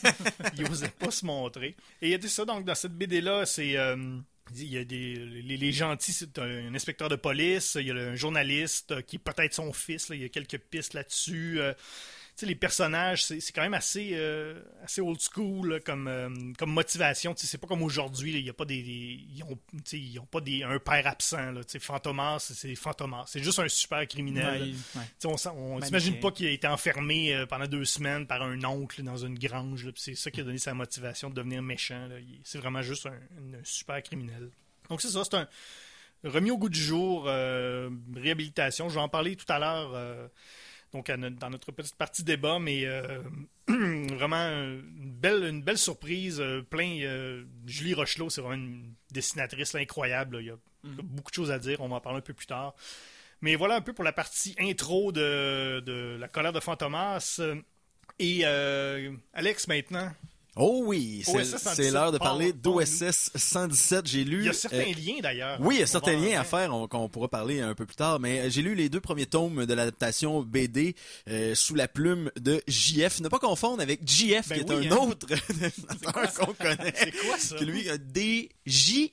[0.57, 1.75] il n'osait pas se montrer.
[2.01, 2.45] Et il y a ça.
[2.45, 3.75] Donc, dans cette BD-là, c'est.
[3.77, 4.17] euh,
[4.55, 7.75] il y a des, les, les gentils, c'est un, un inspecteur de police.
[7.79, 10.09] Il y a un journaliste euh, qui est peut-être son fils.
[10.09, 10.15] là.
[10.15, 11.59] Il y a quelques pistes là-dessus.
[11.59, 11.73] Euh,
[12.45, 17.33] les personnages, c'est quand même assez, euh, assez old school là, comme, euh, comme motivation.
[17.35, 18.31] C'est pas comme aujourd'hui.
[18.37, 19.57] Il y a pas des, des- ils ont,
[19.93, 21.51] ils ont pas des, un père absent.
[21.51, 21.61] Là.
[21.79, 23.23] Fantomas, c'est- Fantomas.
[23.27, 24.61] C'est juste un super criminel.
[24.95, 25.01] Ouais,
[25.75, 29.17] on s'imagine pas qu'il a été enfermé euh, pendant deux semaines par un oncle dans
[29.17, 29.87] une grange.
[29.95, 32.07] C'est ça qui a donné sa motivation de devenir méchant.
[32.43, 34.51] C'est vraiment juste un, un super criminel.
[34.89, 35.47] Donc c'est ça, c'est un
[36.23, 38.89] remis au goût du jour, euh, réhabilitation.
[38.89, 39.91] Je vais en parler tout à l'heure.
[39.95, 40.27] euh,
[40.97, 43.21] donc à no- dans notre petite partie débat, mais euh,
[43.67, 46.99] vraiment une belle, une belle surprise, euh, plein.
[47.01, 50.37] euh, Julie Rochelot, c'est vraiment une dessinatrice là, incroyable.
[50.37, 50.41] là.
[50.41, 50.57] Il y a
[51.03, 52.73] beaucoup de choses à dire, on va en parler un peu plus tard.
[53.41, 57.39] Mais voilà un peu pour la partie intro de, de La colère de Fantomas.
[58.19, 58.43] Et
[59.33, 60.11] Alex, maintenant,
[60.59, 64.07] Oh oui, c'est OSS 117, c'est l'heure de parler parle- d'OSS 117.
[64.07, 64.39] J'ai lu.
[64.39, 65.57] il y a certains euh, liens d'ailleurs.
[65.61, 67.95] Oui, il y a certains liens à faire on- qu'on pourra parler un peu plus
[67.95, 70.95] tard, mais euh, j'ai lu les deux premiers tomes de l'adaptation BD
[71.29, 73.19] euh, sous la plume de JF.
[73.21, 74.97] Ne pas confondre avec JF, Ben qui est un hein.
[74.97, 75.27] autre
[76.37, 76.93] qu'on connaît.
[76.95, 77.57] C'est quoi ça?
[77.63, 77.97] Lui, euh,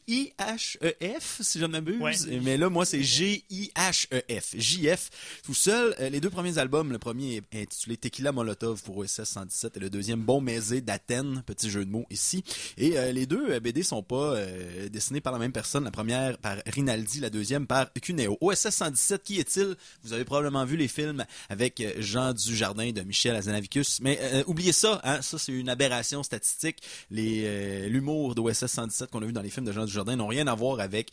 [0.04, 2.00] D-J-I-H-E-F, E si je ne m'abuse.
[2.00, 2.14] Ouais.
[2.42, 4.54] Mais là, moi, c'est G-I-H-E-F.
[4.56, 5.10] JF,
[5.44, 5.94] tout seul.
[6.00, 9.80] Euh, les deux premiers albums, le premier est intitulé Tequila Molotov pour OSS 117 et
[9.80, 12.44] le deuxième Bon Maisé d'Athènes, petit jeu de mots ici.
[12.78, 15.84] Et euh, les deux euh, BD sont pas euh, dessinés par la même personne.
[15.84, 18.36] La première par Rinaldi, la deuxième par Cuneo.
[18.40, 19.76] OSS 117, qui est-il?
[20.02, 24.00] Vous avez probablement vu les films avec euh, Jean Dujardin de Michel Azanavicus.
[24.00, 26.78] Mais oubliez ça, hein, ça c'est une aberration statistique.
[27.88, 30.54] L'humour d'OSS 117 qu'on a vu dans les films de Jean Dujardin n'ont rien à
[30.54, 31.10] voir avec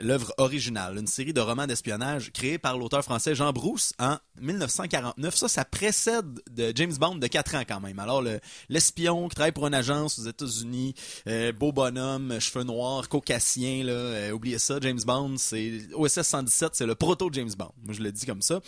[0.00, 0.98] l'œuvre originale.
[0.98, 5.34] Une série de romans d'espionnage créée par l'auteur français Jean Brousse en 1949.
[5.36, 7.98] Ça, ça précède de James Bond de 4 ans quand même.
[7.98, 10.94] Alors, le- l'espion qui travaille pour une agence aux États-Unis,
[11.26, 16.72] euh, beau bonhomme, cheveux noirs, caucasien, là, euh, oubliez ça, James Bond, c'est OSS 117,
[16.74, 17.72] c'est le proto James Bond.
[17.82, 18.60] Moi, je le dis comme ça.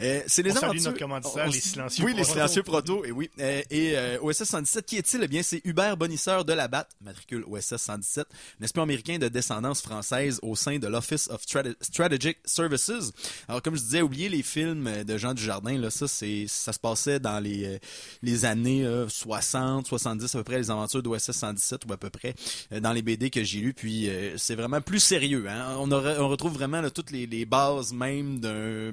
[0.00, 3.28] Euh, c'est les On aventures- commanditaire, on- les silencieux Oui, les silencieux proto, et oui.
[3.70, 5.20] Et OSS 117, qui est-il?
[5.24, 8.28] Eh bien, c'est Hubert Bonisseur de la Batte, matricule OSS 117,
[8.60, 13.10] un espion américain de descendance française au sein de l'Office of Strate- Strategic Services.
[13.48, 16.78] Alors, comme je disais, oubliez les films de Jean Dujardin, là, ça, c'est, ça se
[16.78, 17.80] passait dans les,
[18.22, 22.10] les années euh, 60, 70 à peu près, les aventures d'OSS 117 ou à peu
[22.10, 22.34] près,
[22.72, 25.46] euh, dans les BD que j'ai lus, puis euh, c'est vraiment plus sérieux.
[25.48, 25.76] Hein?
[25.78, 28.92] On, on retrouve vraiment toutes les, les bases même d'un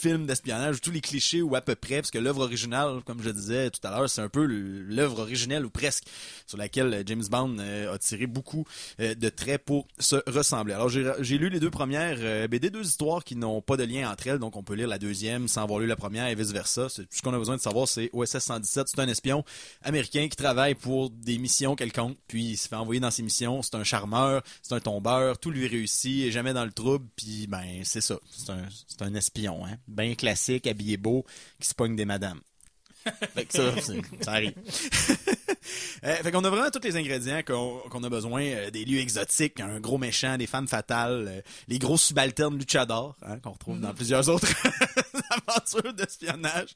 [0.00, 3.28] film d'espionnage, tous les clichés ou à peu près, parce que l'œuvre originale, comme je
[3.28, 6.04] disais tout à l'heure, c'est un peu l'œuvre originelle ou presque,
[6.46, 8.66] sur laquelle euh, James Bond euh, a tiré beaucoup
[9.00, 10.72] euh, de traits pour se ressembler.
[10.72, 14.26] Alors j'ai lu les deux premières BD, deux histoires qui n'ont pas de lien entre
[14.26, 16.88] elles, donc on peut lire la deuxième sans avoir lu la première et vice versa.
[16.88, 19.44] Ce qu'on a besoin de savoir, c'est OSS 117, c'est un espion
[19.82, 23.62] américain qui travaille pour des missions quelconques, puis il se fait envoyer dans ses missions,
[23.62, 27.46] c'est un charmeur, c'est un tombeur, tout lui réussit, est jamais dans le trouble, puis
[27.46, 31.24] ben c'est ça, c'est un, un espion, hein, bien classique, habillé beau,
[31.58, 32.40] qui se pogne des madames.
[33.34, 33.74] Fait que ça,
[34.20, 34.54] ça arrive.
[36.04, 38.42] Euh, fait qu'on a vraiment tous les ingrédients qu'on a besoin.
[38.42, 43.14] euh, des lieux exotiques, un gros méchant, des femmes fatales, euh, les gros subalternes luchadors,
[43.22, 44.48] hein, qu'on retrouve dans plusieurs autres
[45.46, 46.70] aventures d'espionnage.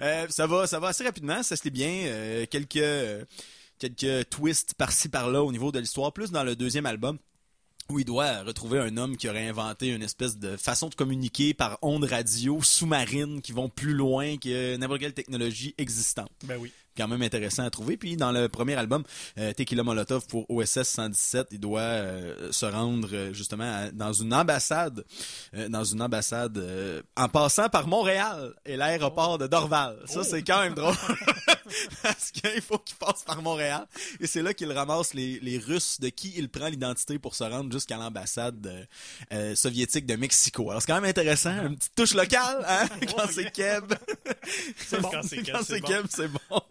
[0.00, 2.46] Euh, ça va ça va assez rapidement, ça se lit bien.
[2.50, 3.26] quelques,
[3.78, 7.18] quelques twists par-ci par-là au niveau de l'histoire, plus dans le deuxième album
[7.90, 11.54] où il doit retrouver un homme qui aurait inventé une espèce de façon de communiquer
[11.54, 16.72] par ondes radio sous-marines qui vont plus loin que n'importe quelle technologie existante Ben oui.
[16.96, 17.96] quand même intéressant à trouver.
[17.96, 19.02] Puis dans le premier album,
[19.38, 24.12] euh, Tequila Molotov pour OSS 117, il doit euh, se rendre euh, justement à- dans
[24.12, 25.04] une ambassade,
[25.54, 29.96] euh, dans une ambassade euh, en passant par Montréal et l'aéroport de Dorval.
[30.06, 30.94] Ça c'est quand même drôle.
[32.02, 33.86] Parce qu'il faut qu'il passe par Montréal.
[34.20, 37.44] Et c'est là qu'il ramasse les, les Russes de qui il prend l'identité pour se
[37.44, 38.84] rendre jusqu'à l'ambassade euh,
[39.32, 40.70] euh, soviétique de Mexico.
[40.70, 43.92] Alors c'est quand même intéressant, une petite touche locale, hein, quand c'est Keb.
[44.76, 45.88] C'est Quand c'est Keb, Quand c'est bon.
[45.88, 46.62] Keb, c'est bon.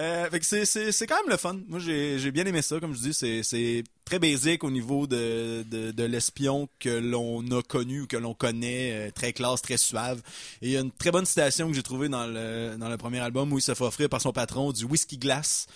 [0.00, 1.58] Euh, fait que c'est, c'est, c'est quand même le fun.
[1.68, 2.80] Moi, j'ai, j'ai bien aimé ça.
[2.80, 7.42] Comme je dis, c'est, c'est très basique au niveau de, de, de l'espion que l'on
[7.50, 10.22] a connu ou que l'on connaît, euh, très classe, très suave.
[10.62, 12.96] Et il y a une très bonne citation que j'ai trouvée dans le, dans le
[12.96, 15.66] premier album où il se fait offrir par son patron du whisky glace.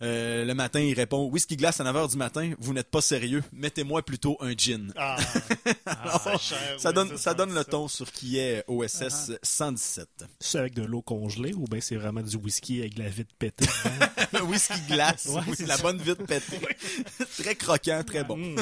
[0.00, 3.42] Euh, le matin, il répond Whisky glace à 9h du matin, vous n'êtes pas sérieux,
[3.52, 4.92] mettez-moi plutôt un gin.
[4.96, 5.16] Ah,
[5.86, 10.08] Alors, cher, ça oui, donne, ça, ça donne le ton sur qui est OSS 117.
[10.38, 13.34] C'est avec de l'eau congelée ou bien c'est vraiment du whisky avec de la vitre
[13.38, 13.66] pétée?
[14.44, 16.60] whisky glace, Ouais, oui, c'est la bonne vite pétée.
[17.42, 18.36] très croquant, très bon.
[18.36, 18.56] Mm.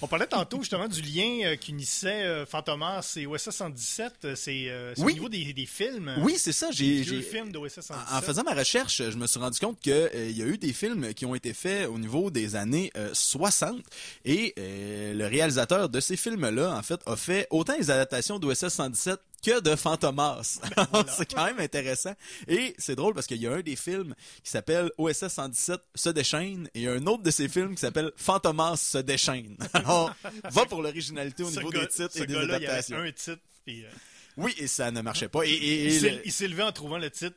[0.00, 4.12] On parlait tantôt justement du lien euh, qui unissait euh, Fantomas et OSS 117.
[4.24, 5.12] euh, C'est euh, c'est Oui.
[5.12, 6.14] au niveau des, des films.
[6.22, 6.68] Oui, c'est ça.
[6.70, 7.96] des J'ai, vieux j'ai- films d'OSS 117.
[8.12, 10.46] en en faisant ma recherche, je me suis rendu compte que euh, il y a
[10.46, 13.80] eu des films qui ont été faits au niveau des années euh, 60
[14.24, 18.68] et euh, le réalisateur de ces films-là, en fait, a fait autant les adaptations d'OSS
[18.68, 20.60] 117 que de Fantomas.
[20.76, 22.14] Alors, c'est quand même intéressant.
[22.48, 26.08] Et c'est drôle parce qu'il y a un des films qui s'appelle OSS 117 se
[26.10, 29.56] déchaîne et un autre de ces films qui s'appelle Fantomas se déchaîne.
[29.74, 30.12] Alors,
[30.50, 32.96] va pour l'originalité au Ce niveau gars- des titres et des il y avait adaptations.
[32.98, 33.88] un titre, puis, euh,
[34.36, 35.42] Oui, et ça ne marchait pas.
[35.44, 35.86] Et, et- et
[36.24, 37.36] il s'est- le- levé en trouvant le titre.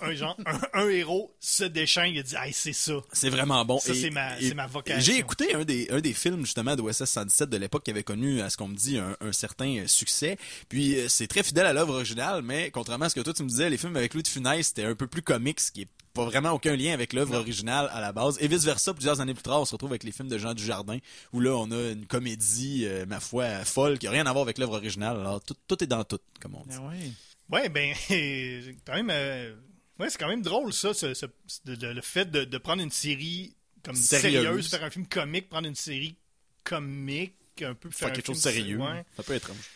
[0.00, 2.94] Un genre, un, un héros se déchaîne, il a dit, hey, c'est ça.
[3.12, 3.78] C'est vraiment bon.
[3.78, 5.00] Ça, Et- c'est ma- et- c'est ma vocation.
[5.00, 8.42] J'ai écouté un des, un des films, justement, d'OSS 117 de l'époque qui avait connu,
[8.42, 10.36] à ce qu'on me dit, un, un certain euh, succès.
[10.68, 13.42] Puis, euh, c'est très fidèle à l'œuvre originale, mais contrairement à ce que toi, tu
[13.42, 15.82] me disais, les films avec Louis de Funès, c'était un peu plus comique, ce qui
[15.82, 18.36] est pas vraiment aucun lien avec l'œuvre originale à la base.
[18.40, 20.98] Et vice-versa, plusieurs années plus tard, on se retrouve avec les films de Jean Dujardin,
[21.32, 24.42] où là, on a une comédie, euh, ma foi, folle, qui a rien à voir
[24.42, 25.18] avec l'œuvre originale.
[25.20, 26.76] Alors, tout, tout est dans tout, comme on dit.
[26.78, 27.10] Ah ouais.
[27.50, 27.94] Ouais, ben,
[28.86, 29.54] quand même, euh,
[29.98, 31.26] ouais, c'est quand même drôle, ça, ce- ce-
[31.66, 33.54] le fait de, de prendre une série
[33.84, 34.42] comme Sérieuse.
[34.42, 36.16] sérieuse, faire un film comique, prendre une série
[36.64, 38.78] comique, un peu faire quelque chose de sérieux.
[38.78, 39.04] Ouais.
[39.16, 39.70] Ça peut être étrange.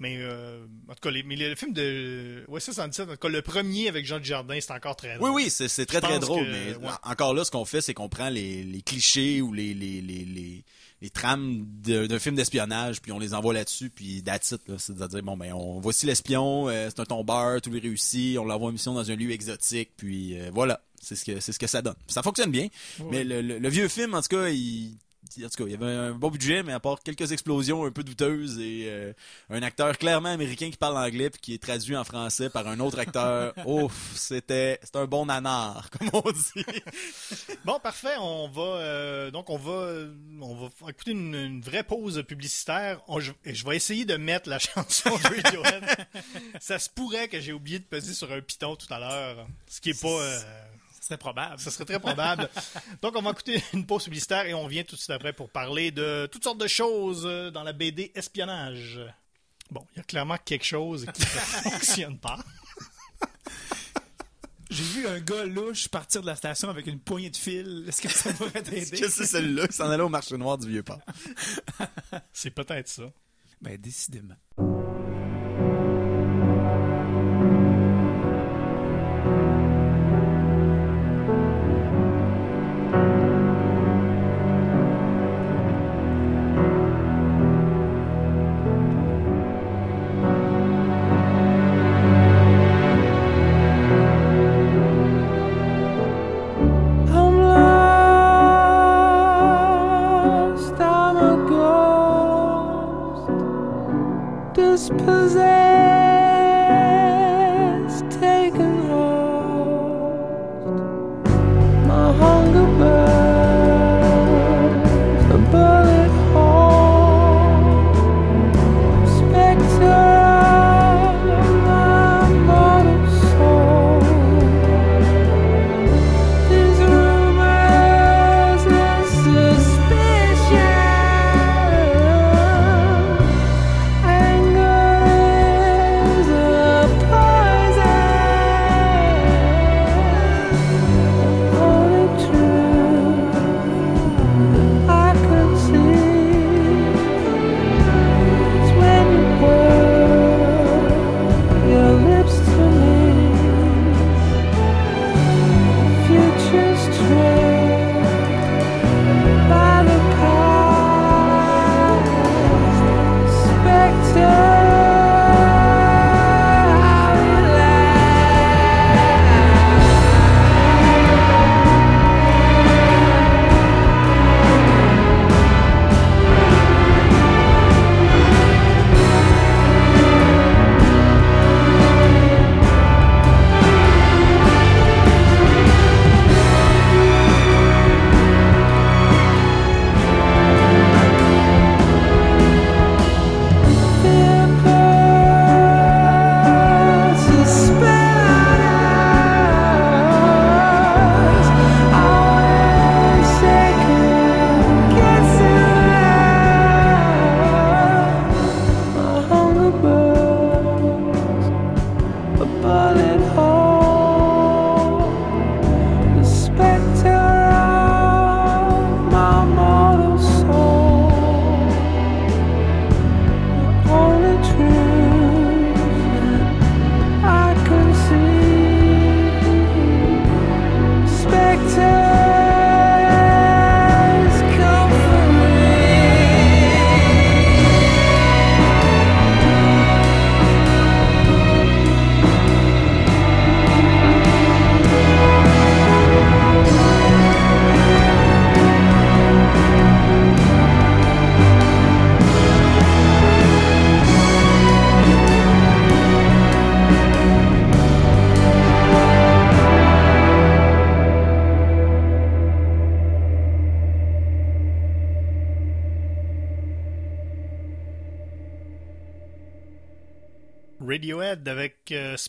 [0.00, 3.28] Mais, euh, en tout cas, les, mais le film de ouais, 117, en tout cas,
[3.28, 5.30] le premier avec Jean Dujardin, c'est encore très Oui, drôle.
[5.32, 6.92] oui, c'est c'est très, très drôle, que- mais ouais.
[7.04, 10.64] encore là, ce qu'on fait, c'est qu'on prend les, les clichés ou les, les, les,
[11.02, 14.76] les, trames de- d'un film d'espionnage, puis on les envoie là-dessus, puis that's it, là.
[14.78, 18.68] C'est-à-dire, bon, ben, on, voici l'espion, euh, c'est un tombeur, tout lui réussit, on l'envoie
[18.68, 20.80] en mission dans un lieu exotique, puis euh, voilà.
[21.00, 21.96] C'est ce que, c'est ce que ça donne.
[22.06, 22.68] Ça fonctionne bien,
[23.10, 24.96] mais le, le- le vieux film, en tout cas, il,
[25.44, 27.90] en tout cas, il y avait un bon budget, mais à part quelques explosions un
[27.90, 29.12] peu douteuses et euh,
[29.50, 32.78] un acteur clairement américain qui parle anglais puis qui est traduit en français par un
[32.80, 33.54] autre acteur.
[33.66, 36.64] Ouf, c'était c'était un bon nanar, comme on dit.
[37.64, 38.16] Bon, parfait.
[38.20, 40.04] On va euh, donc on va
[40.40, 43.00] on va écouter une, une vraie pause publicitaire.
[43.08, 45.84] On- je, je vais essayer de mettre la chanson Radiohead.
[46.60, 49.80] Ça se pourrait que j'ai oublié de peser sur un piton tout à l'heure, ce
[49.80, 50.08] qui est pas.
[50.08, 50.40] euh,
[51.04, 51.58] Ce serait probable.
[51.60, 52.48] ça serait très probable.
[53.02, 55.50] Donc, on va écouter une pause publicitaire et on revient tout de suite après pour
[55.50, 58.98] parler de toutes sortes de choses dans la BD espionnage.
[59.70, 61.26] Bon, il y a clairement quelque chose qui ne
[61.70, 62.38] fonctionne pas.
[64.70, 67.84] J'ai vu un gars louche partir de la station avec une poignée de fil.
[67.86, 69.00] Est-ce que ça pourrait Est-ce t'aider?
[69.02, 71.00] que c'est celle-là qui s'en allait au marché noir du vieux port?
[72.32, 73.04] C'est peut-être ça.
[73.60, 74.36] Ben, décidément.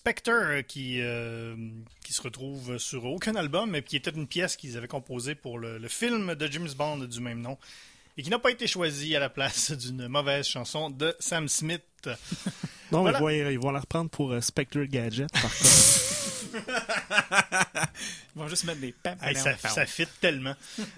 [0.05, 1.55] Spectre euh, qui, euh,
[2.03, 5.57] qui se retrouve sur aucun album, mais qui était une pièce qu'ils avaient composée pour
[5.57, 7.57] le, le film de James Bond du même nom
[8.17, 11.82] et qui n'a pas été choisie à la place d'une mauvaise chanson de Sam Smith.
[12.91, 13.19] Non, Voilà.
[13.19, 15.65] mais ils vont, ils vont la reprendre pour euh, Spectre Gadget, par contre.
[18.36, 20.54] Ils vont juste mettre des pam, Hey, ça, ça fit tellement.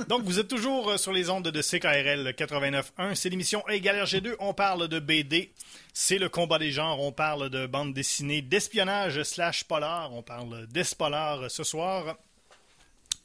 [0.10, 3.16] Donc, vous êtes toujours euh, sur les ondes de CKRL 89.1.
[3.16, 4.36] C'est l'émission Égal RG2.
[4.40, 5.52] On parle de BD.
[5.94, 7.00] C'est le combat des genres.
[7.00, 10.14] On parle de bande dessinée, d'espionnage slash polar.
[10.14, 12.18] On parle d'espolar euh, ce soir.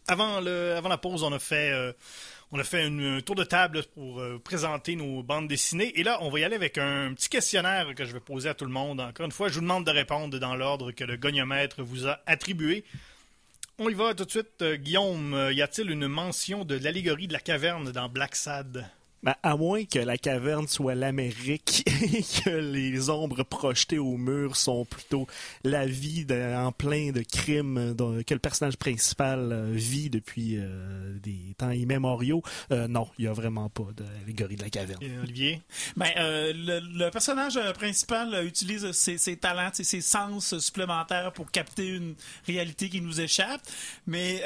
[0.08, 1.92] Avant, le, avant la pause, on a fait, euh,
[2.52, 5.98] on a fait un tour de table pour euh, présenter nos bandes dessinées.
[5.98, 8.54] Et là, on va y aller avec un petit questionnaire que je vais poser à
[8.54, 9.00] tout le monde.
[9.00, 12.20] Encore une fois, je vous demande de répondre dans l'ordre que le goniomètre vous a
[12.26, 12.84] attribué.
[13.78, 14.60] On y va tout de suite.
[14.60, 18.86] Euh, Guillaume, euh, y a-t-il une mention de l'allégorie de la caverne dans Black Sad?
[19.24, 24.56] Ben, à moins que la caverne soit l'Amérique et que les ombres projetées au mur
[24.56, 25.28] sont plutôt
[25.62, 27.94] la vie de- en plein de crimes
[28.26, 33.28] que le personnage principal euh, vit depuis euh, des temps immémoriaux, euh, non, il n'y
[33.28, 34.98] a vraiment pas d'allégorie de la caverne.
[35.22, 35.60] Olivier?
[35.96, 41.50] Ben, euh, le, le personnage principal utilise ses, ses talents, ses, ses sens supplémentaires pour
[41.52, 42.14] capter une
[42.48, 43.60] réalité qui nous échappe,
[44.06, 44.42] mais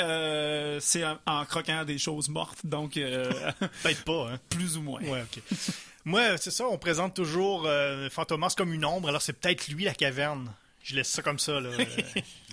[0.81, 2.93] c'est en, en croquant des choses mortes, donc
[3.83, 4.39] Peut-être pas, hein?
[4.51, 5.01] plus ou moins.
[5.03, 5.43] Ouais, ok.
[6.05, 9.85] Moi, c'est ça, on présente toujours euh, Fantomas comme une ombre, alors c'est peut-être lui
[9.85, 10.53] la caverne.
[10.83, 11.71] Je laisse ça comme ça, là.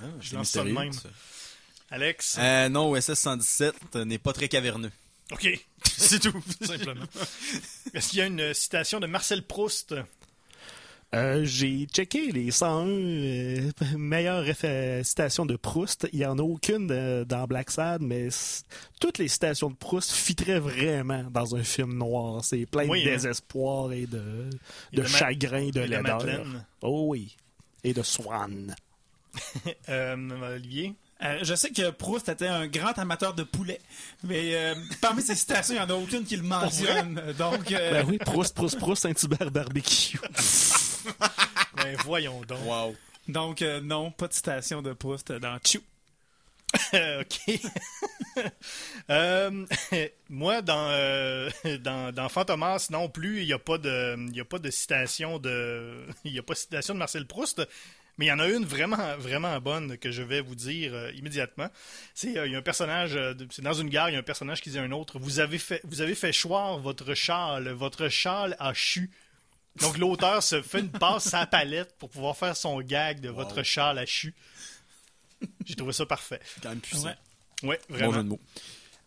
[0.02, 0.92] Euh, C'est lance ça de même.
[0.92, 1.08] ça.
[1.92, 2.38] Alex?
[2.40, 4.92] Euh, non, OSS 117 euh, n'est pas très caverneux.
[5.32, 5.48] Ok,
[5.84, 7.06] c'est tout, simplement.
[7.94, 9.94] Est-ce qu'il y a une citation de Marcel Proust?
[11.14, 14.46] Euh, J'ai checké les 101 euh, meilleures
[15.06, 16.08] citations de Proust.
[16.12, 18.30] Il n'y en a aucune de- dans Black Sad, mais
[19.00, 22.44] toutes les citations de Proust fitteraient vraiment dans un film noir.
[22.44, 23.14] C'est plein Oui, de hein.
[23.14, 24.50] désespoir et de,
[24.92, 26.26] Et de, de chagrin, de laideur.
[26.82, 27.36] Oh oui.
[27.84, 28.76] Et de Swan.
[29.90, 30.94] Euh, Olivier?
[31.24, 33.80] Euh, je sais que Proust était un grand amateur de poulet,
[34.24, 37.20] mais euh, parmi ses citations, il n'y en a aucune qui le mentionne.
[37.38, 40.20] Donc, euh, Ben oui, Proust, Proust, Proust, Saint-Hubert barbecue.
[41.78, 42.60] Ben voyons donc.
[42.66, 42.96] Wow.
[43.28, 45.80] donc euh, non, pas de citation de Proust dans Chou.
[46.94, 47.60] ok.
[49.10, 49.66] Euh,
[50.30, 51.50] moi, dans, euh,
[51.82, 55.38] dans, dans Fantomas non plus, il n'y a, pas de- y a pas de citation
[55.38, 56.06] de.
[56.24, 57.62] Il a pas de citation de Marcel Proust.
[58.18, 61.12] Mais il y en a une vraiment, vraiment bonne que je vais vous dire euh,
[61.14, 61.68] immédiatement.
[62.16, 64.20] C'est euh, il y a un personnage, euh, c'est dans une gare, il y a
[64.20, 67.14] un personnage qui dit à un autre Vous avez fait, vous avez fait choir votre
[67.16, 69.10] châle, votre châle a chu.
[69.82, 73.30] Donc l'auteur se fait une passe à la palette pour pouvoir faire son gag de
[73.30, 74.36] votre châle a chu.
[75.66, 76.40] J'ai trouvé ça parfait.
[76.62, 77.08] Quand même puissant.
[77.08, 77.18] Ouais.
[77.64, 78.14] Ouais, Bon vraiment.
[78.14, 78.40] jeu de mots.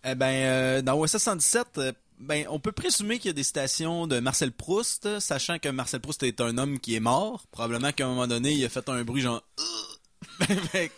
[0.04, 3.42] Eh ben, euh, dans OSS 117, euh, ben, on peut présumer qu'il y a des
[3.42, 7.46] citations de Marcel Proust, sachant que Marcel Proust est un homme qui est mort.
[7.50, 9.42] Probablement qu'à un moment donné, il a fait un bruit genre...
[10.40, 10.88] Ben, ben,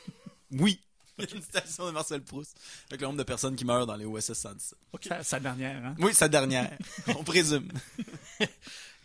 [0.53, 0.81] oui,
[1.35, 2.57] une citation de Marcel Proust,
[2.89, 4.79] avec le nombre de personnes qui meurent dans les OSS 117.
[5.09, 5.95] Sa, sa dernière, hein?
[5.99, 6.71] Oui, sa dernière,
[7.09, 7.69] on présume.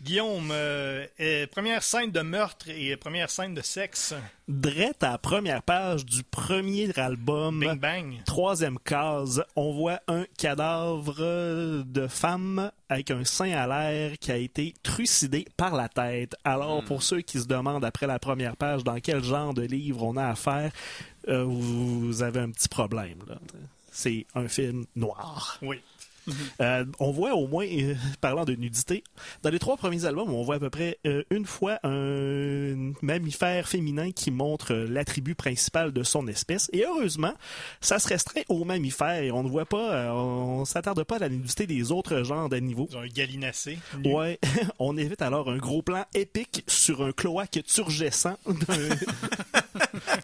[0.04, 4.14] Guillaume, euh, euh, première scène de meurtre et première scène de sexe.
[4.50, 7.62] Drette à la première page du premier album.
[7.62, 8.22] Bing bang.
[8.26, 14.36] Troisième case, on voit un cadavre de femme avec un sein à l'air qui a
[14.36, 16.36] été trucidé par la tête.
[16.44, 20.04] Alors, pour ceux qui se demandent après la première page dans quel genre de livre
[20.04, 20.74] on a affaire,
[21.28, 23.20] euh, vous avez un petit problème.
[23.28, 23.38] là.
[23.92, 25.60] C'est un film noir.
[25.62, 25.80] Oui.
[26.62, 29.04] Euh, on voit au moins, euh, parlant de nudité,
[29.42, 33.68] dans les trois premiers albums, on voit à peu près euh, une fois un mammifère
[33.68, 36.70] féminin qui montre l'attribut principal de son espèce.
[36.74, 37.34] Et heureusement,
[37.82, 39.22] ça se restreint aux mammifères.
[39.24, 42.88] Et on ne voit pas, on s'attarde pas à la nudité des autres genres d'animaux.
[42.96, 43.78] Un gallinacé.
[44.00, 44.14] nu.
[44.14, 44.40] Ouais,
[44.80, 48.38] on évite alors un gros plan épique sur un cloaque turgescent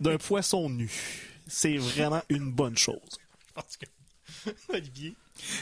[0.02, 0.90] d'un- poisson nu.
[1.48, 3.00] C'est vraiment une bonne chose.
[3.80, 5.14] Que- Olivier.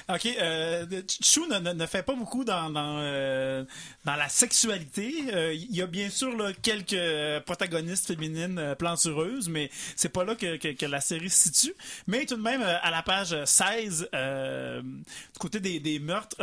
[0.10, 0.26] OK.
[0.40, 0.86] Euh,
[1.22, 3.64] Chou ne, fait pas beaucoup dans, dans, euh,
[4.06, 5.14] dans la sexualité.
[5.34, 10.10] Euh, Il y a bien sûr là, quelques euh, protagonistes féminines euh, plantureuses, mais c'est
[10.10, 11.74] pas là que, que- que la série se situe.
[12.08, 16.36] Mais tout de même, à la page 16, euh, du côté des, des meurtres,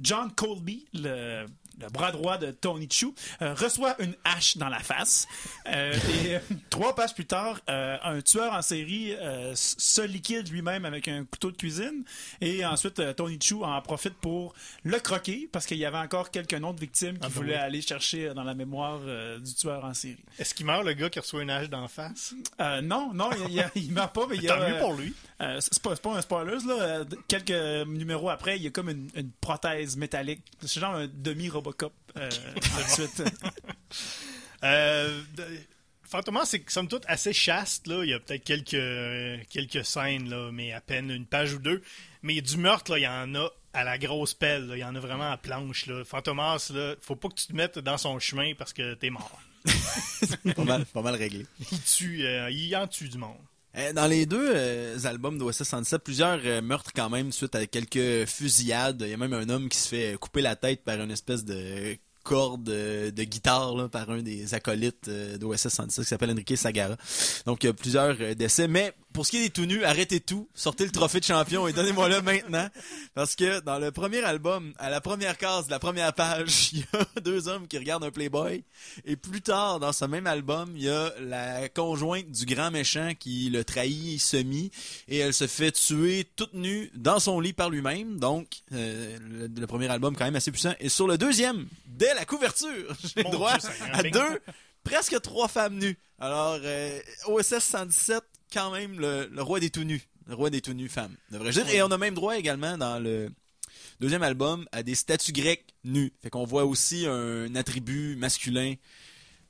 [0.00, 1.46] John Colby, le,
[1.80, 5.26] le bras droit de Tony Chou, euh, reçoit une hache dans la face.
[5.66, 5.92] Euh,
[6.24, 6.38] et euh,
[6.70, 9.14] trois pages plus tard, euh, un tueur en série
[9.54, 12.04] se liquide lui-même avec un couteau de cuisine.
[12.40, 14.54] Et ensuite, Tony Chou en profite pour
[14.84, 17.60] le croquer parce qu'il y avait encore quelques autres victimes qui Ah ben voulaient oui.
[17.60, 19.00] aller chercher dans la mémoire
[19.40, 20.22] du tueur en série.
[20.38, 22.34] Est-ce qu'il meurt le gars qui reçoit une hache d'en face?
[22.60, 24.56] Euh, non, non, il, il, meurt pas, mais il y a.
[24.56, 25.14] Tant mieux pour lui.
[25.60, 27.04] c'est pas, pas un spoiler, là.
[27.28, 30.42] Quelques numéros après, il y a comme une, une prothèse métallique.
[30.60, 31.06] C'est genre un
[32.16, 33.22] Euh, tout de suite.
[34.64, 35.22] Euh,
[36.04, 37.86] Fantomas, c'est somme toute assez chaste.
[37.86, 38.04] Là.
[38.04, 41.58] Il y a peut-être quelques, euh, quelques scènes, là, mais à peine une page ou
[41.58, 41.82] deux.
[42.22, 44.66] Mais du meurtre, là, il y en a à la grosse pelle.
[44.66, 44.76] là.
[44.76, 45.86] Il y en a vraiment à planche.
[45.86, 46.04] Là.
[46.04, 49.40] Fantomas, là, faut pas que tu te mettes dans son chemin parce que t'es mort.
[50.54, 51.46] pas, mal, pas mal réglé.
[51.72, 53.38] Il tue, euh, il en tue du monde.
[53.76, 57.66] Euh, Dans les deux euh, albums d'OSS 117, plusieurs euh, meurtres quand même suite à
[57.66, 59.02] quelques fusillades.
[59.02, 61.44] Il y a même un homme qui se fait couper la tête par une espèce
[61.44, 66.96] de corde de guitare là, par un des acolytes d'OSS 117 qui s'appelle Enrique Sagara.
[67.46, 68.68] Donc il y a plusieurs décès.
[68.68, 71.68] Mais pour ce qui est des tout nus, arrêtez tout, sortez le trophée de champion
[71.68, 72.68] et donnez-moi le maintenant.
[73.14, 76.80] Parce que dans le premier album, à la première case de la première page, il
[76.80, 78.64] y a deux hommes qui regardent un Playboy.
[79.04, 83.12] Et plus tard, dans ce même album, il y a la conjointe du grand méchant
[83.18, 84.70] qui le trahit semi
[85.08, 88.18] et elle se fait tuer toute nue dans son lit par lui-même.
[88.18, 90.74] Donc, euh, le, le premier album quand même assez puissant.
[90.80, 94.40] Et sur le deuxième, dès la couverture, j'ai droit Dieu, à deux,
[94.84, 95.98] presque trois femmes nues.
[96.18, 98.22] Alors, euh, OSS 117,
[98.52, 100.02] quand même le, le roi des tout nus.
[100.26, 101.74] Le roi des tout nus femmes, devrais-je dire.
[101.74, 103.28] Et on a même droit également dans le
[104.00, 106.12] deuxième album à des statues grecques nues.
[106.22, 108.74] Fait qu'on voit aussi un attribut masculin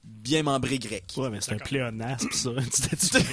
[0.03, 1.05] bien membré grec.
[1.16, 2.50] Ouais, mais c'est un pléonasme, ça.
[2.50, 3.22] une statue.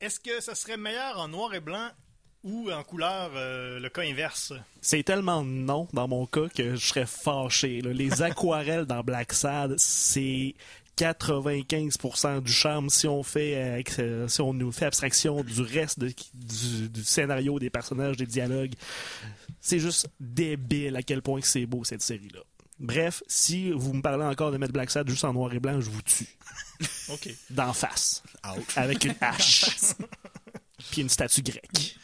[0.00, 1.88] Est-ce que ça serait meilleur en noir et blanc
[2.42, 4.52] ou en couleur, euh, le cas inverse?
[4.80, 7.80] C'est tellement non dans mon cas que je serais fâché.
[7.82, 7.92] là.
[7.92, 10.54] Les aquarelles dans Black Sad, c'est
[11.00, 15.98] 95% du charme si on fait euh, euh, si on nous fait abstraction du reste
[15.98, 18.74] de- du, du scénario, des personnages, des dialogues.
[19.60, 22.40] C'est juste débile à quel point c'est beau cette série-là.
[22.78, 25.80] Bref, si vous me parlez encore de mettre Black Sad juste en noir et blanc,
[25.80, 26.26] je vous tue.
[27.10, 27.28] OK.
[27.50, 28.22] D'en face.
[28.76, 29.66] Avec une hache.
[30.90, 31.96] Puis une statue grecque.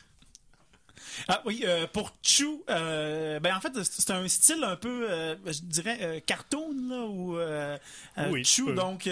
[1.29, 5.35] Ah oui, euh, pour Chou, euh, ben en fait c'est un style un peu, euh,
[5.47, 7.39] je dirais cartoon là ou
[8.31, 8.75] Oui, peu.
[8.75, 9.09] Donc,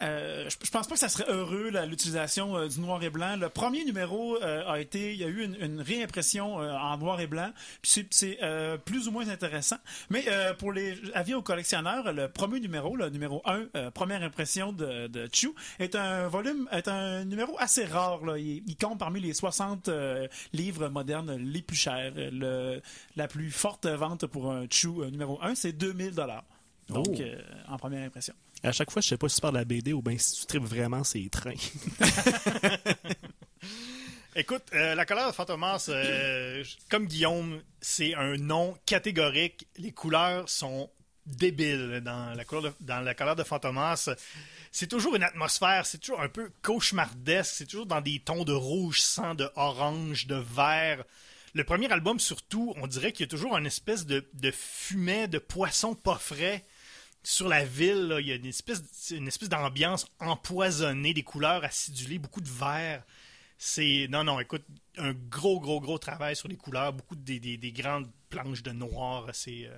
[0.00, 3.36] je pense pas que ça serait heureux l'utilisation du noir et blanc.
[3.36, 7.26] Le premier numéro a été, il y a eu une, une réimpression en noir et
[7.26, 7.50] blanc,
[7.82, 8.38] puis c'est-
[8.84, 9.76] plus ou moins intéressant.
[10.10, 10.24] Mais
[10.58, 15.06] pour les avis aux collectionneurs, le premier numéro, le numéro 1, euh, première impression de,
[15.06, 18.24] de Chou, est un volume, est un numéro assez rare.
[18.24, 18.38] Là.
[18.38, 22.12] Il, il compte parmi les 60 euh, livres modernes les plus chers.
[22.16, 22.80] Le,
[23.16, 26.44] la plus forte vente pour un Chou euh, numéro 1, c'est 2000 dollars.
[26.88, 27.20] Donc, Oh.
[27.20, 28.34] euh, en première impression.
[28.62, 30.40] À chaque fois, je sais pas si tu parles de la BD ou bien si
[30.40, 31.52] tu tripes vraiment ces trains.
[34.36, 39.66] Écoute, euh, la couleur de Fantomas, euh, comme Guillaume, c'est un nom catégorique.
[39.78, 40.90] Les couleurs sont
[41.36, 44.10] débiles dans la couleur de, dans la couleur de Fantomas.
[44.72, 48.52] C'est toujours une atmosphère, c'est toujours un peu cauchemardesque, c'est toujours dans des tons de
[48.52, 51.04] rouge sang, de orange, de vert.
[51.54, 55.28] Le premier album, surtout, on dirait qu'il y a toujours une espèce de, de fumée
[55.28, 56.64] de poisson pas frais
[57.22, 58.16] sur la ville.
[58.20, 63.02] Il y a une espèce, une espèce d'ambiance empoisonnée, des couleurs acidulées, beaucoup de vert.
[63.60, 64.64] C'est non non écoute
[64.98, 68.62] un gros gros gros travail sur les couleurs beaucoup de, des, des- des grandes planches
[68.62, 69.76] de noir c'est euh,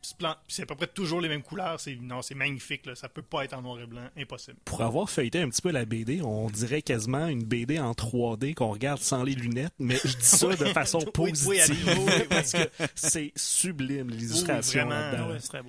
[0.00, 2.94] c'est- à peu près toujours les mêmes couleurs c'est non c'est magnifique là.
[2.96, 5.70] ça peut pas être en noir et blanc impossible Pour avoir feuilleté un petit peu
[5.70, 9.96] la BD, on dirait quasiment une BD en 3D qu'on regarde sans les lunettes, mais
[10.04, 11.58] je dis ça de façon positive oui,
[11.98, 12.22] oui, oui.
[12.28, 14.88] parce que c'est sublime l'illustration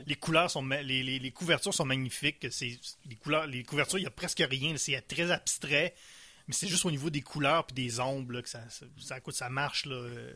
[0.08, 4.04] les couleurs sont les, les, les couvertures sont magnifiques c'est les couleurs les couvertures il
[4.04, 5.94] y a presque rien c'est très abstrait
[6.48, 9.18] mais c'est juste au niveau des couleurs puis des ombres là, que ça ça, ça,
[9.18, 10.34] écoute, ça marche là, euh,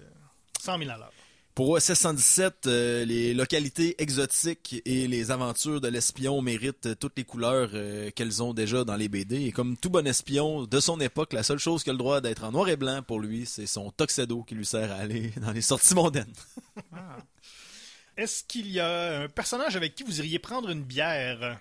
[0.60, 1.14] 100 000 à l'heure
[1.56, 7.18] Pour OSS 117, euh, les localités exotiques et les aventures de l'espion méritent euh, toutes
[7.18, 9.46] les couleurs euh, qu'elles ont déjà dans les BD.
[9.46, 12.22] Et comme tout bon espion de son époque, la seule chose qui a le droit
[12.22, 15.32] d'être en noir et blanc pour lui, c'est son tuxedo qui lui sert à aller
[15.42, 16.34] dans les sorties mondaines.
[18.18, 21.60] est-ce qu'il y a un personnage avec qui vous iriez prendre une bière?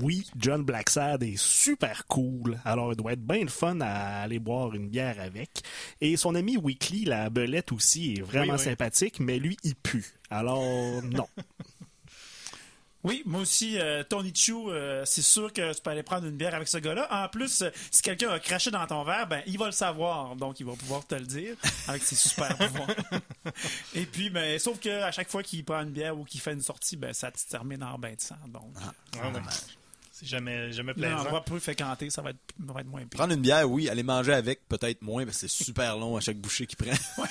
[0.00, 2.58] Oui, John Blacksad est super cool.
[2.64, 5.50] Alors, il doit être bien le fun à aller boire une bière avec.
[6.00, 8.64] Et son ami Weekly, la belette aussi, est vraiment Oui, oui.
[8.64, 10.14] sympathique, mais lui, il pue.
[10.30, 11.28] Alors, non.
[13.06, 16.38] Oui, moi aussi, euh, Tony Chou, euh, c'est sûr que tu peux aller prendre une
[16.38, 17.06] bière avec ce gars-là.
[17.10, 20.34] En plus, euh, si quelqu'un a craché dans ton verre, ben il va le savoir,
[20.36, 21.54] donc il va pouvoir te le dire
[21.86, 22.88] avec ses super pouvoirs.
[23.94, 26.54] Et puis, ben, sauf que à chaque fois qu'il prend une bière ou qu'il fait
[26.54, 28.36] une sortie, ben ça te termine en bain de sang.
[28.48, 28.72] Donc,
[29.20, 29.40] Ah ouais.
[30.24, 31.18] C'est jamais, jamais un plaisant.
[31.18, 33.08] endroit peu fréquenté, ça va être, ça va être moins pire.
[33.10, 33.88] Prendre une bière, oui.
[33.90, 36.92] Aller manger avec, peut-être moins, parce que c'est super long à chaque bouchée qu'il prend.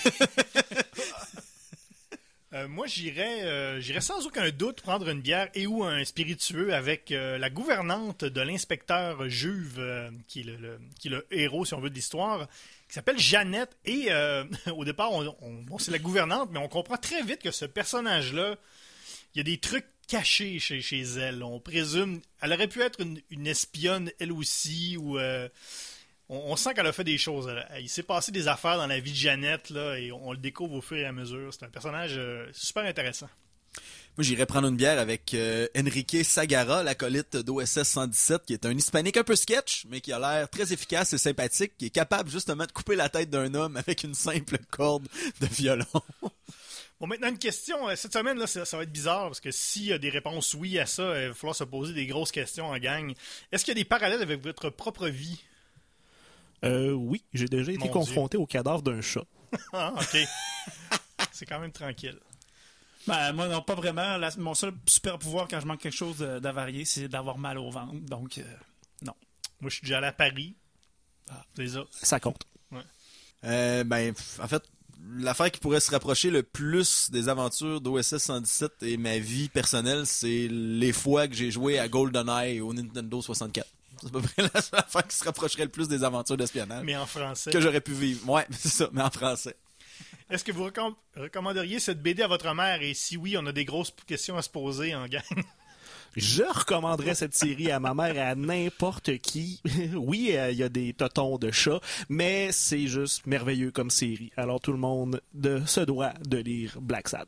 [2.54, 6.72] Euh, moi, j'irais, euh, j'irais sans aucun doute prendre une bière et ou un spiritueux
[6.76, 11.26] avec euh, la gouvernante de l'inspecteur Juve, euh, qui, est le, le- qui est le
[11.32, 12.48] héros, si on veut, de l'histoire,
[12.88, 13.76] qui s'appelle Jeannette.
[13.86, 14.44] Et euh,
[14.78, 17.66] au départ, on, on- bon, c'est la gouvernante, mais on comprend très vite que ce
[17.66, 18.56] personnage-là,
[19.34, 21.44] il y a des trucs caché chez, chez elle.
[21.44, 22.22] On présume.
[22.42, 23.00] Elle aurait pu être
[23.30, 25.18] une, espionne, elle aussi, ou.
[25.18, 25.50] euh,
[26.30, 27.48] on, on sent qu'elle a fait des choses.
[27.48, 30.38] Elle- il s'est passé des affaires dans la vie de Jeannette, là, et on, le
[30.38, 31.54] découvre au fur et à mesure.
[31.54, 33.30] C'est un personnage euh, super intéressant.
[34.16, 38.78] Moi, j'irais prendre une bière avec euh, Enrique Sagara, l'acolyte d'OSS 117, qui est un
[38.78, 42.30] hispanique un peu sketch, mais qui a l'air très efficace et sympathique, qui est capable
[42.30, 45.08] justement de couper la tête d'un homme avec une simple corde
[45.42, 45.86] de violon.
[47.00, 47.90] Bon, maintenant, une question.
[47.90, 50.10] Euh, Cette semaine, là, ça, ça va être bizarre parce que s'il y a des
[50.10, 53.14] réponses oui à ça, euh, il va falloir se poser des grosses questions en gang.
[53.52, 55.44] Est-ce qu'il y a des parallèles avec votre propre vie?
[56.64, 59.26] Euh, oui, j'ai déjà été Mon confronté au cadavre d'un chat.
[59.74, 60.18] Ah, ok.
[61.32, 62.20] C'est quand même tranquille.
[63.08, 64.18] Ben, moi, non, pas vraiment.
[64.18, 67.58] La- mon seul super pouvoir quand je manque quelque chose de- d'avarié, c'est d'avoir mal
[67.58, 67.94] au ventre.
[68.02, 68.44] Donc, euh,
[69.02, 69.14] non.
[69.60, 70.56] Moi, je suis déjà allé à Paris.
[71.30, 71.44] Ah.
[71.56, 71.84] C'est ça.
[71.92, 72.44] Ça compte.
[73.46, 74.64] Euh, ben, en fait,
[75.18, 80.06] l'affaire qui pourrait se rapprocher le plus des aventures d'OSS 117 et ma vie personnelle,
[80.06, 83.68] c'est les fois que j'ai joué à GoldenEye au Nintendo 64.
[84.02, 86.84] C'est à peu près la seule affaire qui se rapprocherait le plus des aventures d'espionnage
[86.86, 87.52] Mais en français.
[87.52, 88.30] que j'aurais pu vivre.
[88.30, 89.58] Ouais, c'est ça, mais en français.
[90.34, 92.82] Est-ce que vous recomm- recommanderiez cette BD à votre mère?
[92.82, 95.22] Et si oui, on a des grosses questions à se poser en gang.
[96.16, 99.62] Je recommanderais cette série à ma mère et à n'importe qui.
[99.96, 101.80] oui, euh, il y a des totons de chat,
[102.10, 104.32] mais c'est juste merveilleux comme série.
[104.36, 107.28] Alors tout le monde de, se doit de lire Black Sad.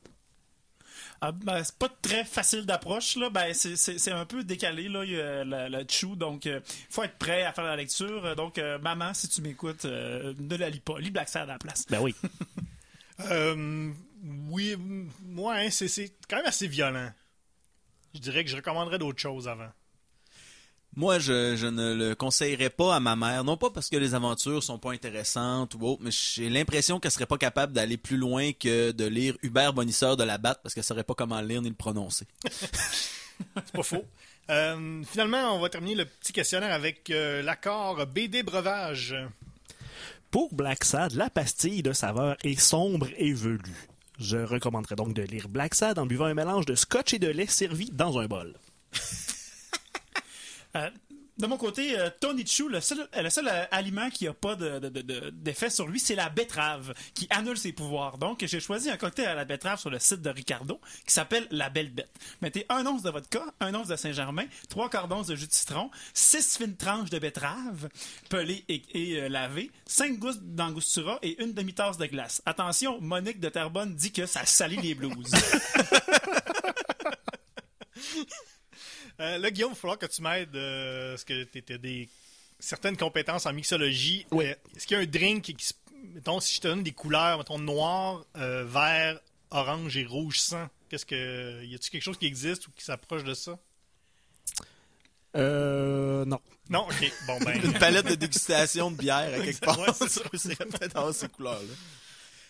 [1.21, 3.15] Ah, ben, c'est pas très facile d'approche.
[3.17, 3.29] là.
[3.29, 6.15] Ben, c'est- un peu décalé, là, il y a le, le chou.
[6.15, 8.25] Donc, il faut être prêt à faire la lecture.
[8.25, 10.99] Euh, Donc, euh, maman, si tu m'écoutes, euh, ne la lis pas.
[10.99, 11.85] Lis Black Sad à la place.
[11.89, 12.13] Ben oui.
[13.21, 13.91] Euh,
[14.49, 17.11] oui, m- ouais, c'est- c'est quand même assez violent.
[18.13, 19.69] Je dirais que je recommanderais d'autres choses avant.
[20.97, 24.13] Moi, je, je ne le conseillerais pas à ma mère, non pas parce que les
[24.15, 28.15] aventures sont pas intéressantes ou autre, mais j'ai l'impression qu'elle serait pas capable d'aller plus
[28.15, 31.47] loin que de lire Hubert Bonisseur de la Batte parce qu'elle saurait pas comment le
[31.47, 32.25] lire ni le prononcer.
[33.65, 34.05] C'est pas faux.
[34.49, 39.13] Euh, finalement, on va terminer le petit questionnaire avec euh, l'accord BD Breuvage.
[40.35, 43.87] Pour Black Sad, la pastille de saveur est sombre et velue.
[44.19, 47.29] Je recommanderais donc de lire Black Sad en buvant un mélange de scotch et de
[47.29, 48.53] lait servi dans un bol.
[50.75, 50.89] Euh,
[51.37, 54.79] de mon côté, euh, Tony Chu, le seul, euh, euh, aliment qui a pas de-
[54.79, 58.17] de- d'effet sur lui, c'est la betterave, qui annule ses pouvoirs.
[58.17, 61.45] Donc, j'ai choisi un cocktail à la betterave sur le site de Ricardo, qui s'appelle
[61.51, 62.13] La Belle Bête.
[62.41, 65.51] Mettez un once de vodka, un once de Saint-Germain, trois quarts d'once de jus de
[65.53, 67.89] citron, six fines tranches de betterave,
[68.29, 72.41] pelées et, lavées, cinq gousses d'angostura et une demi-tasse de glace.
[72.45, 75.31] Attention, Monique de Terrebonne dit que ça salit les blouses.
[79.19, 82.09] Euh, là, Guillaume, il va falloir que tu m'aides euh, parce que tu as des
[82.59, 84.25] certaines compétences en mixologie.
[84.31, 84.45] Oui.
[84.47, 85.55] Euh, Est-ce qu'il y a un drink qui,
[86.13, 89.19] mettons, si je te donne des couleurs, mettons noir, euh, vert,
[89.51, 93.23] orange et rouge sang, qu'est-ce que y a-t-il quelque chose qui existe ou qui s'approche
[93.23, 93.57] de ça?
[95.35, 96.39] Euh, non.
[96.69, 97.11] Non, ok.
[97.27, 97.61] Bon ben.
[97.63, 99.79] Une palette de dégustation de bière à quelque part.
[99.79, 100.21] Ouais, c'est ça.
[100.33, 101.73] c'est peut-être avoir ces couleurs-là.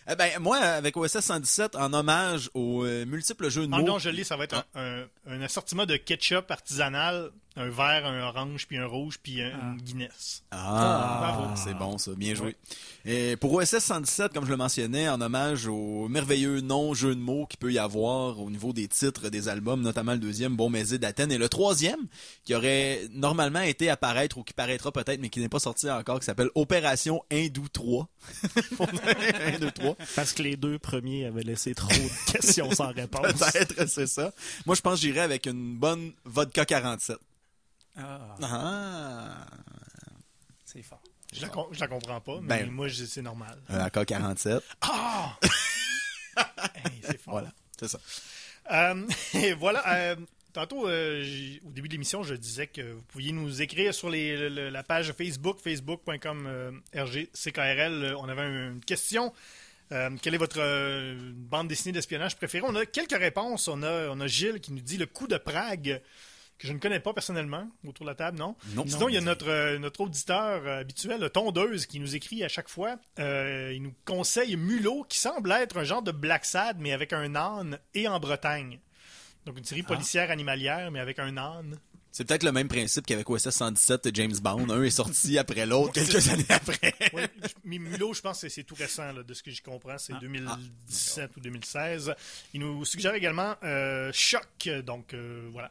[0.08, 3.86] Eh ben, moi, avec OSS 117, en hommage aux euh, multiples jeux de Ah mots.
[3.86, 8.20] non, je l'ai, ça va être un- un assortiment de ketchup artisanal, un vert, un
[8.20, 10.42] orange, puis un rouge, puis un- une Guinness.
[10.50, 12.54] Ah, c'est bon ça, bien joué.
[13.04, 17.46] Et pour OSS 117, comme je le mentionnais, en hommage au merveilleux non-jeu de mots
[17.46, 20.98] qu'il peut y avoir au niveau des titres des albums, notamment le deuxième, Bon Mézé
[20.98, 22.00] d'Athènes, et le troisième,
[22.44, 25.88] qui aurait normalement été à paraître ou qui paraîtra peut-être, mais qui n'est pas sorti
[25.90, 28.08] encore, qui s'appelle Opération Hindou 3.
[29.46, 29.96] Hindou 3.
[30.14, 33.32] Parce que les deux premiers avaient laissé trop de questions sans réponse.
[33.32, 34.32] Peut-être, c'est ça.
[34.66, 37.16] Moi, je pense que j'irais avec une bonne vodka 47.
[37.96, 39.46] Ah, Ah.
[40.64, 41.02] c'est fort.
[41.32, 43.58] Je la, com- je la comprends pas, mais Ben- moi, je- c'est normal.
[43.68, 44.60] Un AK-47.
[44.82, 45.36] Ah!
[46.84, 47.32] Hey, c'est fort.
[47.34, 47.98] Voilà, c'est ça.
[48.72, 49.82] Euh, et voilà.
[50.10, 50.16] euh,
[50.52, 54.10] tantôt, euh, j'ai- au début de l'émission, je disais que vous pouviez nous écrire sur
[54.10, 58.04] les- le- le- la page Facebook, facebook.com euh, RGCKRL.
[58.04, 59.32] Euh, On avait un- une question.
[59.92, 62.66] Euh, quelle est votre euh, bande dessinée d'espionnage préférée?
[62.68, 63.66] On a quelques réponses.
[63.68, 66.02] On a, on a Gilles qui nous dit le coup de Prague,
[66.58, 68.56] que je ne connais pas personnellement, autour de la table, non?
[68.74, 68.86] Non.
[68.86, 72.42] Sinon, il y a notre, euh, notre auditeur euh, habituel, le Tondeuse, qui nous écrit
[72.44, 72.96] à chaque fois.
[73.18, 77.12] Euh, il nous conseille Mulot, qui semble être un genre de Black Sad, mais avec
[77.12, 78.80] un âne et en Bretagne.
[79.44, 81.78] Donc une série policière animalière, mais avec un âne.
[82.10, 84.70] C'est peut-être le même principe qu'avec OSS 117 et James Bond.
[84.70, 86.94] Un est sorti après l'autre quelques années après.
[87.12, 87.22] Oui,
[87.64, 89.98] mais Mulot, je pense que c'est- tout récent, là, de ce que j'y comprends.
[89.98, 92.14] C'est 2017 ou 2016.
[92.54, 94.68] Il nous suggère également euh, Choc.
[94.86, 95.70] Donc euh, voilà.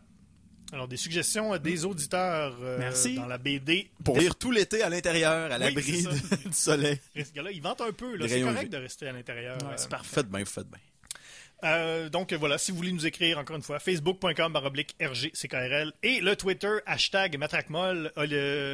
[0.73, 3.15] Alors des suggestions euh, des auditeurs euh, Merci.
[3.15, 3.89] dans la BD.
[4.03, 6.03] Pour lire tout l'été à l'intérieur, à l'abri
[6.45, 6.99] du soleil.
[7.15, 8.17] Ce gars-là, il vente un peu.
[8.27, 9.57] C'est correct de rester à l'intérieur.
[9.61, 10.15] Ouais, Euh, c'est parfait.
[10.15, 10.79] Faites bien, faites bien.
[11.63, 16.19] Euh, donc voilà, si vous voulez nous écrire encore une fois, facebook.com baroblique RGCKRL et
[16.19, 18.11] le Twitter hashtag Matraquemol.
[18.17, 18.27] Euh,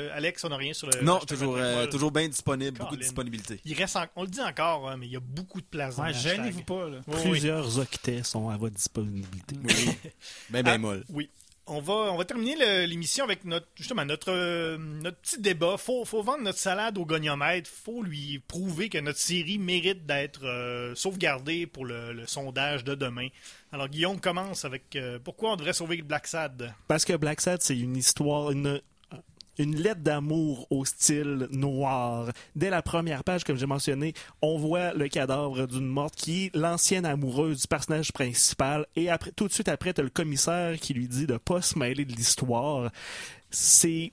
[0.08, 1.02] le- Alex, on n'a rien sur le.
[1.02, 3.62] Non, toujours, euh, toujours bien disponible, beaucoup de disponibilité.
[3.66, 5.96] Il reste en- On le dit encore, hein, mais il y a beaucoup de place
[5.98, 6.98] dans Ouais, gênez-vous pas, là.
[7.08, 7.22] Oui.
[7.30, 9.56] Plusieurs octets sont à votre disponibilité.
[9.64, 9.89] Oui.
[10.50, 11.06] ben, ben Ah, molle.
[11.10, 11.30] Oui.
[11.74, 15.78] On va, terminer l'émission avec notre, justement notre, euh, notre petit débat.
[15.78, 17.69] Faut, faut vendre notre salade au goniomètre.
[17.69, 22.93] Faut lui prouver que notre série mérite d'être euh, sauvegardée pour le, le sondage de
[22.93, 23.30] demain.
[23.72, 26.74] Alors Guillaume commence avec euh, pourquoi on devrait sauver Black Sad?
[26.89, 28.82] Parce que Black Sad, c'est une histoire, une,
[29.62, 32.32] une lettre d'amour au style noir.
[32.55, 36.55] Dès la première page, comme j'ai mentionné, on voit le cadavre d'une morte qui est
[36.55, 38.86] l'ancienne amoureuse du personnage principal.
[38.95, 42.05] Et tout de suite après, t'as le commissaire qui lui dit de pas se mêler
[42.05, 42.91] de l'histoire.
[43.49, 44.12] C'est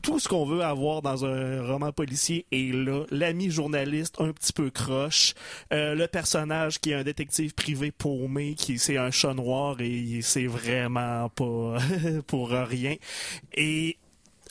[0.00, 3.04] tout ce qu'on veut avoir dans un roman policier est là.
[3.10, 5.34] L'ami journaliste un petit peu croche,
[5.72, 10.20] euh, le personnage qui est un détective privé paumé, qui c'est un chat noir et
[10.22, 11.78] c'est vraiment pas
[12.26, 12.96] pour rien.
[13.54, 13.98] Et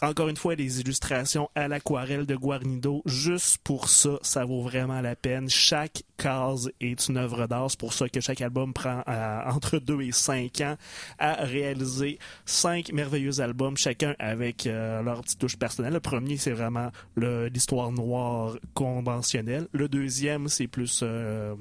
[0.01, 4.99] encore une fois, les illustrations à l'aquarelle de Guarnido, juste pour ça, ça vaut vraiment
[5.01, 5.49] la peine.
[5.49, 7.69] Chaque case est une œuvre d'art.
[7.69, 10.75] C'est pour ça que chaque album prend euh, entre 2 et 5 ans
[11.19, 15.93] à réaliser cinq merveilleux albums, chacun avec euh, leur petite touche personnelle.
[15.93, 19.67] Le premier, c'est vraiment l'histoire noire conventionnelle.
[19.71, 21.01] Le deuxième, c'est plus...
[21.03, 21.55] euh,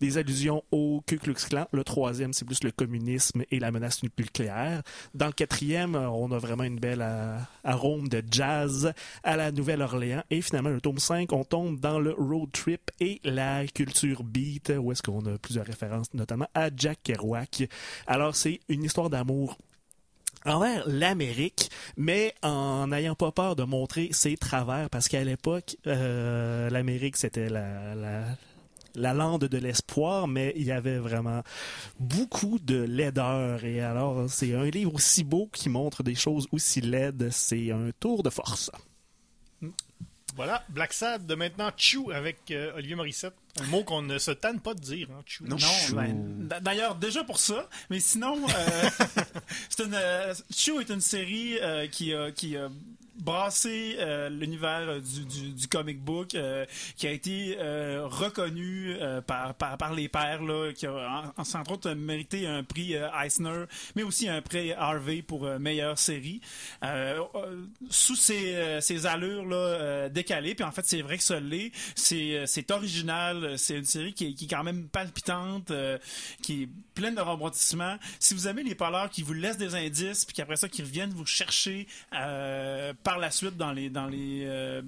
[0.00, 1.66] des allusions au Ku Klux Klan.
[1.72, 4.82] Le troisième, c'est plus le communisme et la menace nucléaire.
[5.14, 8.92] Dans le quatrième, euh, on a vraiment une belle euh, arôme de jazz
[9.22, 10.22] à la Nouvelle-Orléans.
[10.30, 14.72] Et finalement, le tome 5, on tombe dans le road trip et la culture beat,
[14.78, 17.68] où est-ce qu'on a plusieurs références, notamment à Jack Kerouac.
[18.06, 19.56] Alors, c'est une histoire d'amour
[20.44, 26.70] envers l'Amérique, mais en n'ayant pas peur de montrer ses travers, parce qu'à l'époque, euh,
[26.70, 28.24] l'Amérique, c'était la, la,
[28.94, 31.42] la lande de l'espoir, mais il y avait vraiment
[31.98, 33.64] beaucoup de laideur.
[33.64, 37.28] Et alors, c'est un livre aussi beau qui montre des choses aussi laides.
[37.30, 38.70] C'est un tour de force.
[40.34, 43.34] Voilà, Black Sad de maintenant Chou avec euh, Olivier Morissette.
[43.60, 45.44] Un mot qu'on ne se tanne pas de dire, hein, Chou.
[45.44, 45.56] Non.
[45.56, 48.90] Non, ben, d'ailleurs, déjà pour ça, mais sinon, euh,
[49.68, 52.70] c'est une, euh, Chou est une série euh, qui a, qui a
[53.22, 56.66] brassé euh, l'univers euh, du, du, comic book, euh,
[56.96, 57.56] qui a été
[58.02, 58.96] reconnu
[59.26, 62.94] par, par, par les pairs, là, qui a, en, en- entre autres, mérité un prix
[62.94, 63.64] Eisner,
[63.94, 66.40] mais aussi un prix Harvey pour meilleure série.
[67.90, 71.72] Sous ces, ces allures là, décalées, puis en fait, c'est vrai que ça l'est.
[71.94, 75.72] C'est, original, c'est une série qui est, qui est quand même palpitante,
[76.42, 77.96] qui est pleine de rebondissements.
[78.18, 81.10] Si vous aimez les parleurs qui vous laissent des indices, puis qu'après ça, qui reviennent
[81.14, 83.90] vous chercher euh, par la suite dans les,
[84.46, 84.80] euh,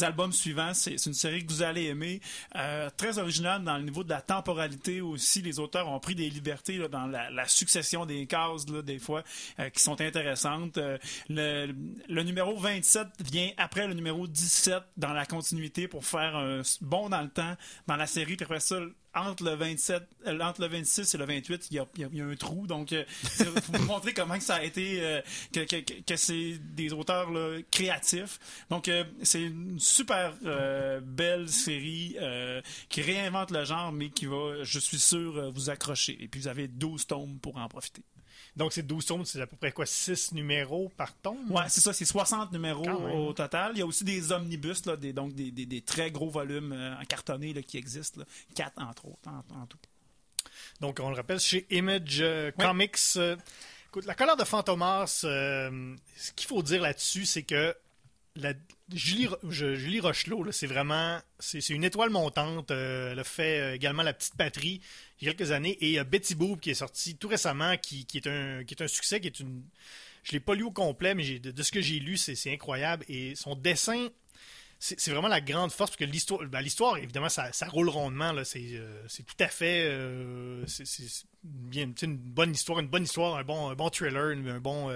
[0.00, 2.20] albums suivants, c'est, une série que vous allez aimer.
[2.54, 5.42] Euh, très originale dans le niveau de la temporalité aussi.
[5.42, 9.24] Les auteurs ont pris des libertés dans la, succession des cases, des fois,
[9.58, 10.78] euh, qui sont intéressantes.
[11.28, 11.74] Le,
[12.08, 17.08] le numéro 27 vient après le numéro 17 dans la continuité pour faire un bond
[17.08, 17.56] dans le temps
[17.88, 18.36] dans la série.
[18.36, 18.76] Puis après ça,
[19.14, 22.20] entre le 27, euh, entre le 26 et le 28, il y a, il y
[22.20, 22.66] a- un trou.
[22.66, 23.04] Donc, euh,
[23.72, 25.20] vous montrer comment que ça a été, euh,
[25.52, 28.38] que, que, que- c'est des auteurs là, créatifs.
[28.70, 34.26] Donc, euh, c'est une super euh, belle série euh, qui réinvente le genre, mais qui
[34.26, 36.16] va, je suis sûr, vous accrocher.
[36.20, 38.02] Et puis, vous avez 12 tomes pour en profiter.
[38.56, 41.50] Donc c'est 12 tomes, c'est à peu près quoi 6 numéros par tome?
[41.50, 43.72] Ouais, c'est ça, c'est 60 numéros au total.
[43.74, 46.72] Il y a aussi des omnibus, là, des, donc des, des- des très gros volumes
[46.72, 48.20] euh, en cartonné là, qui existent.
[48.20, 48.26] Là.
[48.54, 49.78] Quatre entre autres, en, en tout.
[50.80, 52.64] Donc, on le rappelle, chez Image euh, Oui.
[52.64, 52.96] Comics.
[53.16, 53.36] euh,
[53.88, 57.74] écoute, la colère de Fantomas, euh, ce qu'il faut dire là-dessus, c'est que
[58.36, 58.52] la,
[58.92, 62.70] Julie, Rochelot, c'est vraiment c'est une étoile montante.
[62.70, 64.80] euh, elle a fait euh, également La Petite Patrie
[65.20, 65.78] il y a quelques années.
[65.80, 68.88] Et euh, Betty Boop, qui est sorti tout récemment, qui, est, un, qui est un
[68.88, 69.62] succès, qui est une...
[70.22, 73.04] Je l'ai pas lu au complet, mais de, ce que j'ai lu, c'est incroyable.
[73.08, 74.08] Et son dessin,
[74.78, 76.64] c'est vraiment la grande force, parce que l'histoire, ben,
[76.96, 78.32] évidemment, ça, roule rondement.
[78.44, 78.80] C'est
[79.26, 79.86] tout à fait.
[80.66, 84.90] c'est une bonne histoire, une bonne histoire, un bon, un bon thriller, un bon,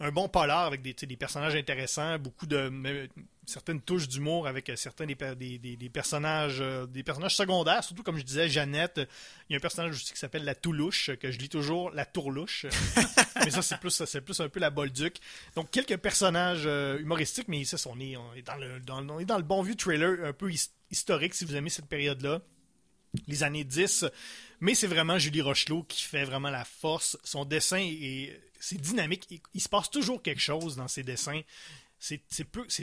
[0.00, 3.08] un bon polar avec des, des personnages intéressants, beaucoup de
[3.46, 5.14] certaines touches d'humour avec euh, certains des,
[5.58, 9.00] des, des- personnages, euh, des personnages secondaires, surtout comme je disais, Jeannette.
[9.48, 12.06] Il y a un personnage aussi qui s'appelle la Toulouche, que je lis toujours la
[12.06, 12.66] Tourlouche.
[13.44, 15.18] mais ça, c'est plus, c'est plus un peu la Bolduc.
[15.54, 19.18] Donc, quelques personnages euh, humoristiques, mais ça, on est, on est dans le, dans, on
[19.20, 22.40] est dans le bon vieux trailer un peu his- historique, si vous aimez cette période-là.
[23.28, 24.06] Les années 10.
[24.64, 27.18] Mais c'est vraiment Julie Rochelot qui fait vraiment la force.
[27.22, 29.42] Son dessin, est, c'est dynamique.
[29.52, 31.42] Il, se passe toujours quelque chose dans ses dessins.
[31.98, 32.22] C'est,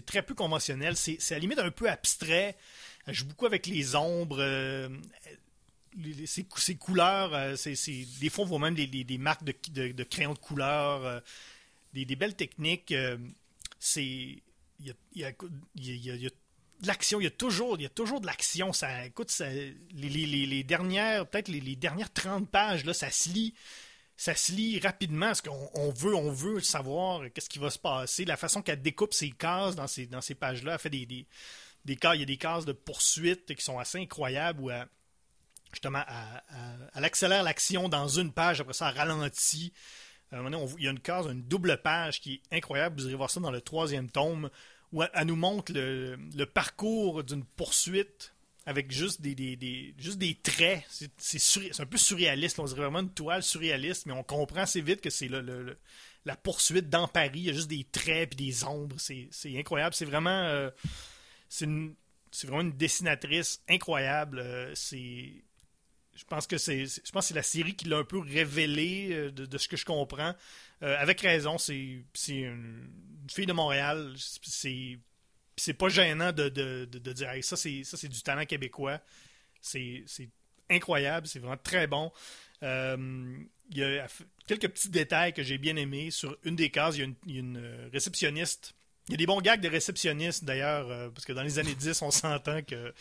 [0.05, 0.95] très peu conventionnel.
[0.95, 2.55] C'est, à la limite un peu abstrait.
[3.07, 4.37] Elle joue beaucoup avec les ombres.
[4.39, 4.89] euh,
[5.97, 7.55] les- ces couleurs, euh,
[8.19, 11.19] des fois on voit même des, marques de, de, de crayons de couleur, euh,
[11.95, 12.91] des, des belles techniques.
[12.91, 13.17] euh,
[13.95, 14.39] il
[14.79, 14.91] y
[15.23, 15.31] a,
[15.75, 16.29] y y a
[16.81, 18.73] de l'action, il y a toujours, il y a toujours de l'action.
[18.73, 23.53] Ça, écoute, les, les- dernières, peut-être les, dernières 30 pages, là, ça se lit.
[24.17, 27.79] Ça se lit rapidement parce qu'on on veut, on veut savoir qu'est-ce qui va se
[27.79, 28.23] passer.
[28.25, 31.25] La façon qu'elle découpe ses cases dans ces, dans ces pages-là, elle fait des, des,
[31.85, 34.87] des il y a des cases de poursuite qui sont assez incroyables où elle,
[35.71, 36.03] justement,
[36.93, 39.73] accélère l'action dans une page, après ça, elle ralentit.
[40.31, 42.57] À un moment donné, on- il y a une case, une double page qui est
[42.57, 43.01] incroyable.
[43.01, 44.49] Vous irez voir ça dans le troisième tome,
[44.91, 48.33] où elle, nous montre le, parcours d'une poursuite
[48.65, 50.83] avec juste des, juste des traits.
[51.17, 52.59] C'est un peu surréaliste.
[52.59, 55.29] On dirait vraiment une toile surréaliste, mais on comprend assez vite que c'est
[56.25, 57.31] la poursuite dans Paris.
[57.35, 58.97] Il y a juste des traits puis des ombres.
[58.99, 59.95] C'est incroyable.
[59.95, 60.69] C'est vraiment, euh,
[61.59, 64.39] vraiment une dessinatrice incroyable.
[64.39, 65.43] Euh, c'est
[66.21, 69.31] je pense que c'est je pense c'est la série qui l'a un peu révélé euh,
[69.31, 70.35] de, ce que je comprends.
[70.83, 74.13] Euh, avec raison, c'est une, une fille de Montréal.
[74.43, 74.99] C'est
[75.57, 79.01] c'est pas gênant de, de, de- dire ça c'est ça c'est du talent québécois.
[79.61, 80.05] C'est
[80.69, 82.11] incroyable, c'est vraiment très bon.
[82.63, 83.37] Euh,
[83.71, 84.07] il y a
[84.47, 86.11] quelques petits détails que j'ai bien aimés.
[86.11, 88.73] Sur une des cases, il y a une, réceptionniste.
[89.07, 91.75] Il y a des bons gags de réceptionniste d'ailleurs, euh, parce que dans les années
[91.75, 92.93] 10, on s'entend que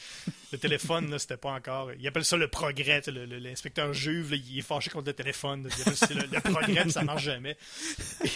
[0.51, 1.92] le téléphone, c'était pas encore.
[1.92, 3.03] Ils appellent ça le progrès.
[3.07, 5.68] L'inspecteur Juve, là, il est fâché contre le téléphone.
[5.70, 7.57] Ça le, le progrès, ça marche jamais.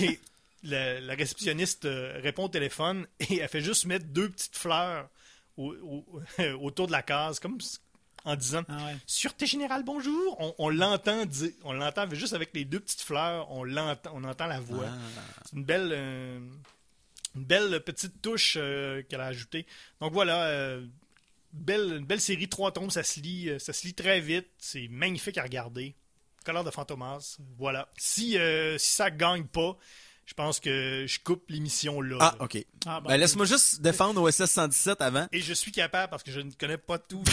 [0.01, 0.21] Et
[0.63, 5.09] la, la réceptionniste euh, répond au téléphone et elle fait juste mettre deux petites fleurs
[5.57, 6.23] au- au-
[6.61, 7.59] autour de la case, comme
[8.27, 8.97] en disant Ah ouais.
[9.07, 10.37] Sûreté générale, bonjour.
[10.41, 14.25] On, on l'entend dire, on l'entend juste avec les deux petites fleurs, on l'entend, on
[14.25, 14.87] entend la voix.
[15.47, 16.39] C'est une belle, euh,
[17.35, 19.67] une belle petite touche euh, qu'elle a ajoutée.
[20.01, 20.87] Donc voilà, euh,
[21.53, 24.49] belle, une belle série, trois tomes, ça se lit, euh, ça se lit très vite,
[24.59, 25.95] c'est magnifique à regarder.
[26.45, 27.89] Colère de Fantomas, voilà.
[27.97, 29.79] Si, euh, si ça gagne pas,
[30.27, 32.17] je pense que je coupe l'émission là.
[32.21, 32.65] Ah, ok.
[32.87, 33.09] Ah, bon.
[33.09, 35.27] Ben, laisse-moi juste défendre OSS 117 avant.
[35.33, 37.23] Et je suis capable parce que je ne connais pas tout.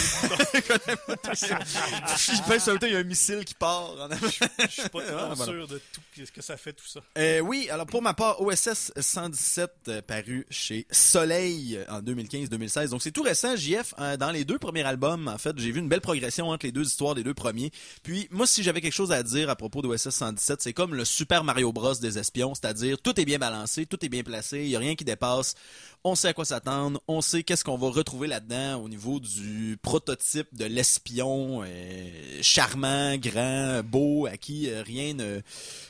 [1.12, 3.92] Je pense que il y a un missile qui part.
[3.92, 4.28] en avant.
[4.28, 5.52] je suis pas Ah, voilà.
[5.52, 7.00] sûr de tout ce que ça fait tout ça.
[7.18, 12.90] Euh, oui, alors pour ma part, OSS 117 euh, paru chez Soleil euh, en 2015-2016.
[12.90, 13.94] Donc c'est tout récent, JF.
[14.00, 16.72] euh, dans les deux premiers albums, en fait, j'ai vu une belle progression entre les
[16.72, 17.72] deux histoires des deux premiers.
[18.04, 21.06] Puis moi, si j'avais quelque chose à dire à propos d'OSS 117, c'est comme le
[21.06, 24.70] Super Mario Bros des espions, c'est-à-dire tout est bien balancé, tout est bien placé, il
[24.70, 25.56] y a rien qui dépasse.
[26.04, 29.78] On sait à quoi s'attendre, on sait qu'est-ce qu'on va retrouver là-dedans au niveau du
[29.84, 35.42] prototype de l'espion euh, charmant, grand, beau, à qui euh, rien ne,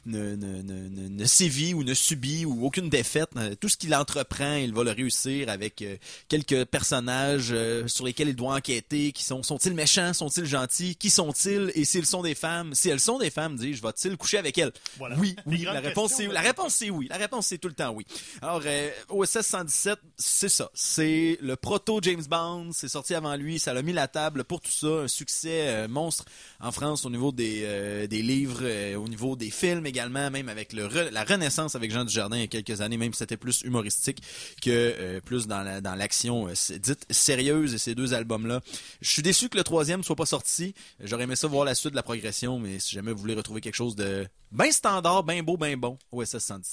[0.05, 3.29] ne, ne, ne, ne- ne sévit ou ne subit ou aucune défaite.
[3.37, 5.95] Euh, Tout ce qu'il entreprend, il va le réussir avec euh,
[6.27, 11.09] quelques personnages euh, sur lesquels il doit enquêter, qui sont sont-ils méchants, sont-ils gentils, qui
[11.09, 14.57] sont-ils et s'ils sont des femmes, si elles sont des femmes, dis-je, va-t-il coucher avec
[14.57, 14.73] elles?
[14.97, 15.15] Voilà.
[15.17, 18.05] Oui, oui, la réponse c'est la réponse oui, la réponse c'est tout le temps oui.
[18.41, 23.59] Alors euh, OSS 117, c'est ça, c'est le proto James Bond, c'est sorti avant lui,
[23.59, 26.25] ça l'a mis la table pour tout ça, un succès euh, monstre
[26.59, 30.73] en France au niveau des euh, livres, euh, au niveau des films également, même avec
[30.73, 34.21] la renaissance avec Jean Dujardin il y a quelques années, même si c'était plus humoristique
[34.61, 38.61] que euh, plus dans la, dans l'action euh, dite sérieuse et ces deux albums là.
[39.01, 40.73] Je suis déçu que le troisième soit pas sorti.
[40.99, 43.61] J'aurais aimé ça voir la suite de la progression, mais si jamais vous voulez retrouver
[43.61, 46.70] quelque chose de bien standard, bien beau, bien bon, OSS 117.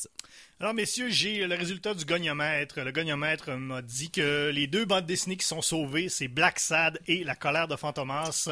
[0.61, 2.81] Alors, messieurs, j'ai le résultat du goniomètre.
[2.81, 6.99] Le goniomètre m'a dit que les deux bandes dessinées qui sont sauvées, c'est Black Sad
[7.07, 8.49] et La colère de Fantomas.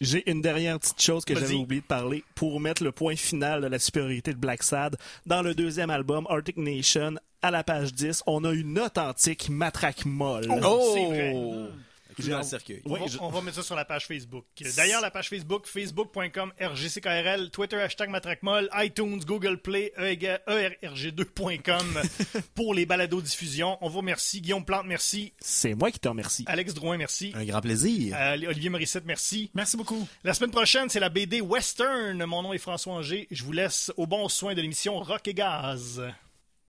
[0.00, 3.62] J'ai une dernière petite chose que j'avais oublié de parler pour mettre le point final
[3.62, 4.96] de la supériorité de Black Sad.
[5.26, 10.04] Dans le deuxième album, Arctic Nation, à la page 10, on a une authentique matraque
[10.04, 10.48] molle.
[10.64, 11.34] Oh, c'est vrai.
[12.32, 12.82] Un cercueil.
[12.84, 14.44] On, va, on va mettre ça sur la page Facebook.
[14.76, 22.00] D'ailleurs, la page Facebook, facebook.com, RGCKRL, Twitter, hashtag matraquemolle, iTunes, Google Play, E ERG2.com
[22.54, 23.78] pour les balados-diffusions.
[23.80, 24.40] On vous remercie.
[24.40, 25.32] Guillaume Plante, merci.
[25.38, 26.44] C'est moi qui te remercie.
[26.46, 27.32] Alex Drouin, merci.
[27.34, 28.16] Un grand plaisir.
[28.18, 29.50] Euh, Olivier Morissette, merci.
[29.54, 30.06] Merci beaucoup.
[30.24, 32.24] La semaine prochaine, c'est la BD Western.
[32.24, 33.26] Mon nom est François Anger.
[33.30, 36.02] Je vous laisse au bon soin de l'émission Rock et Gaz.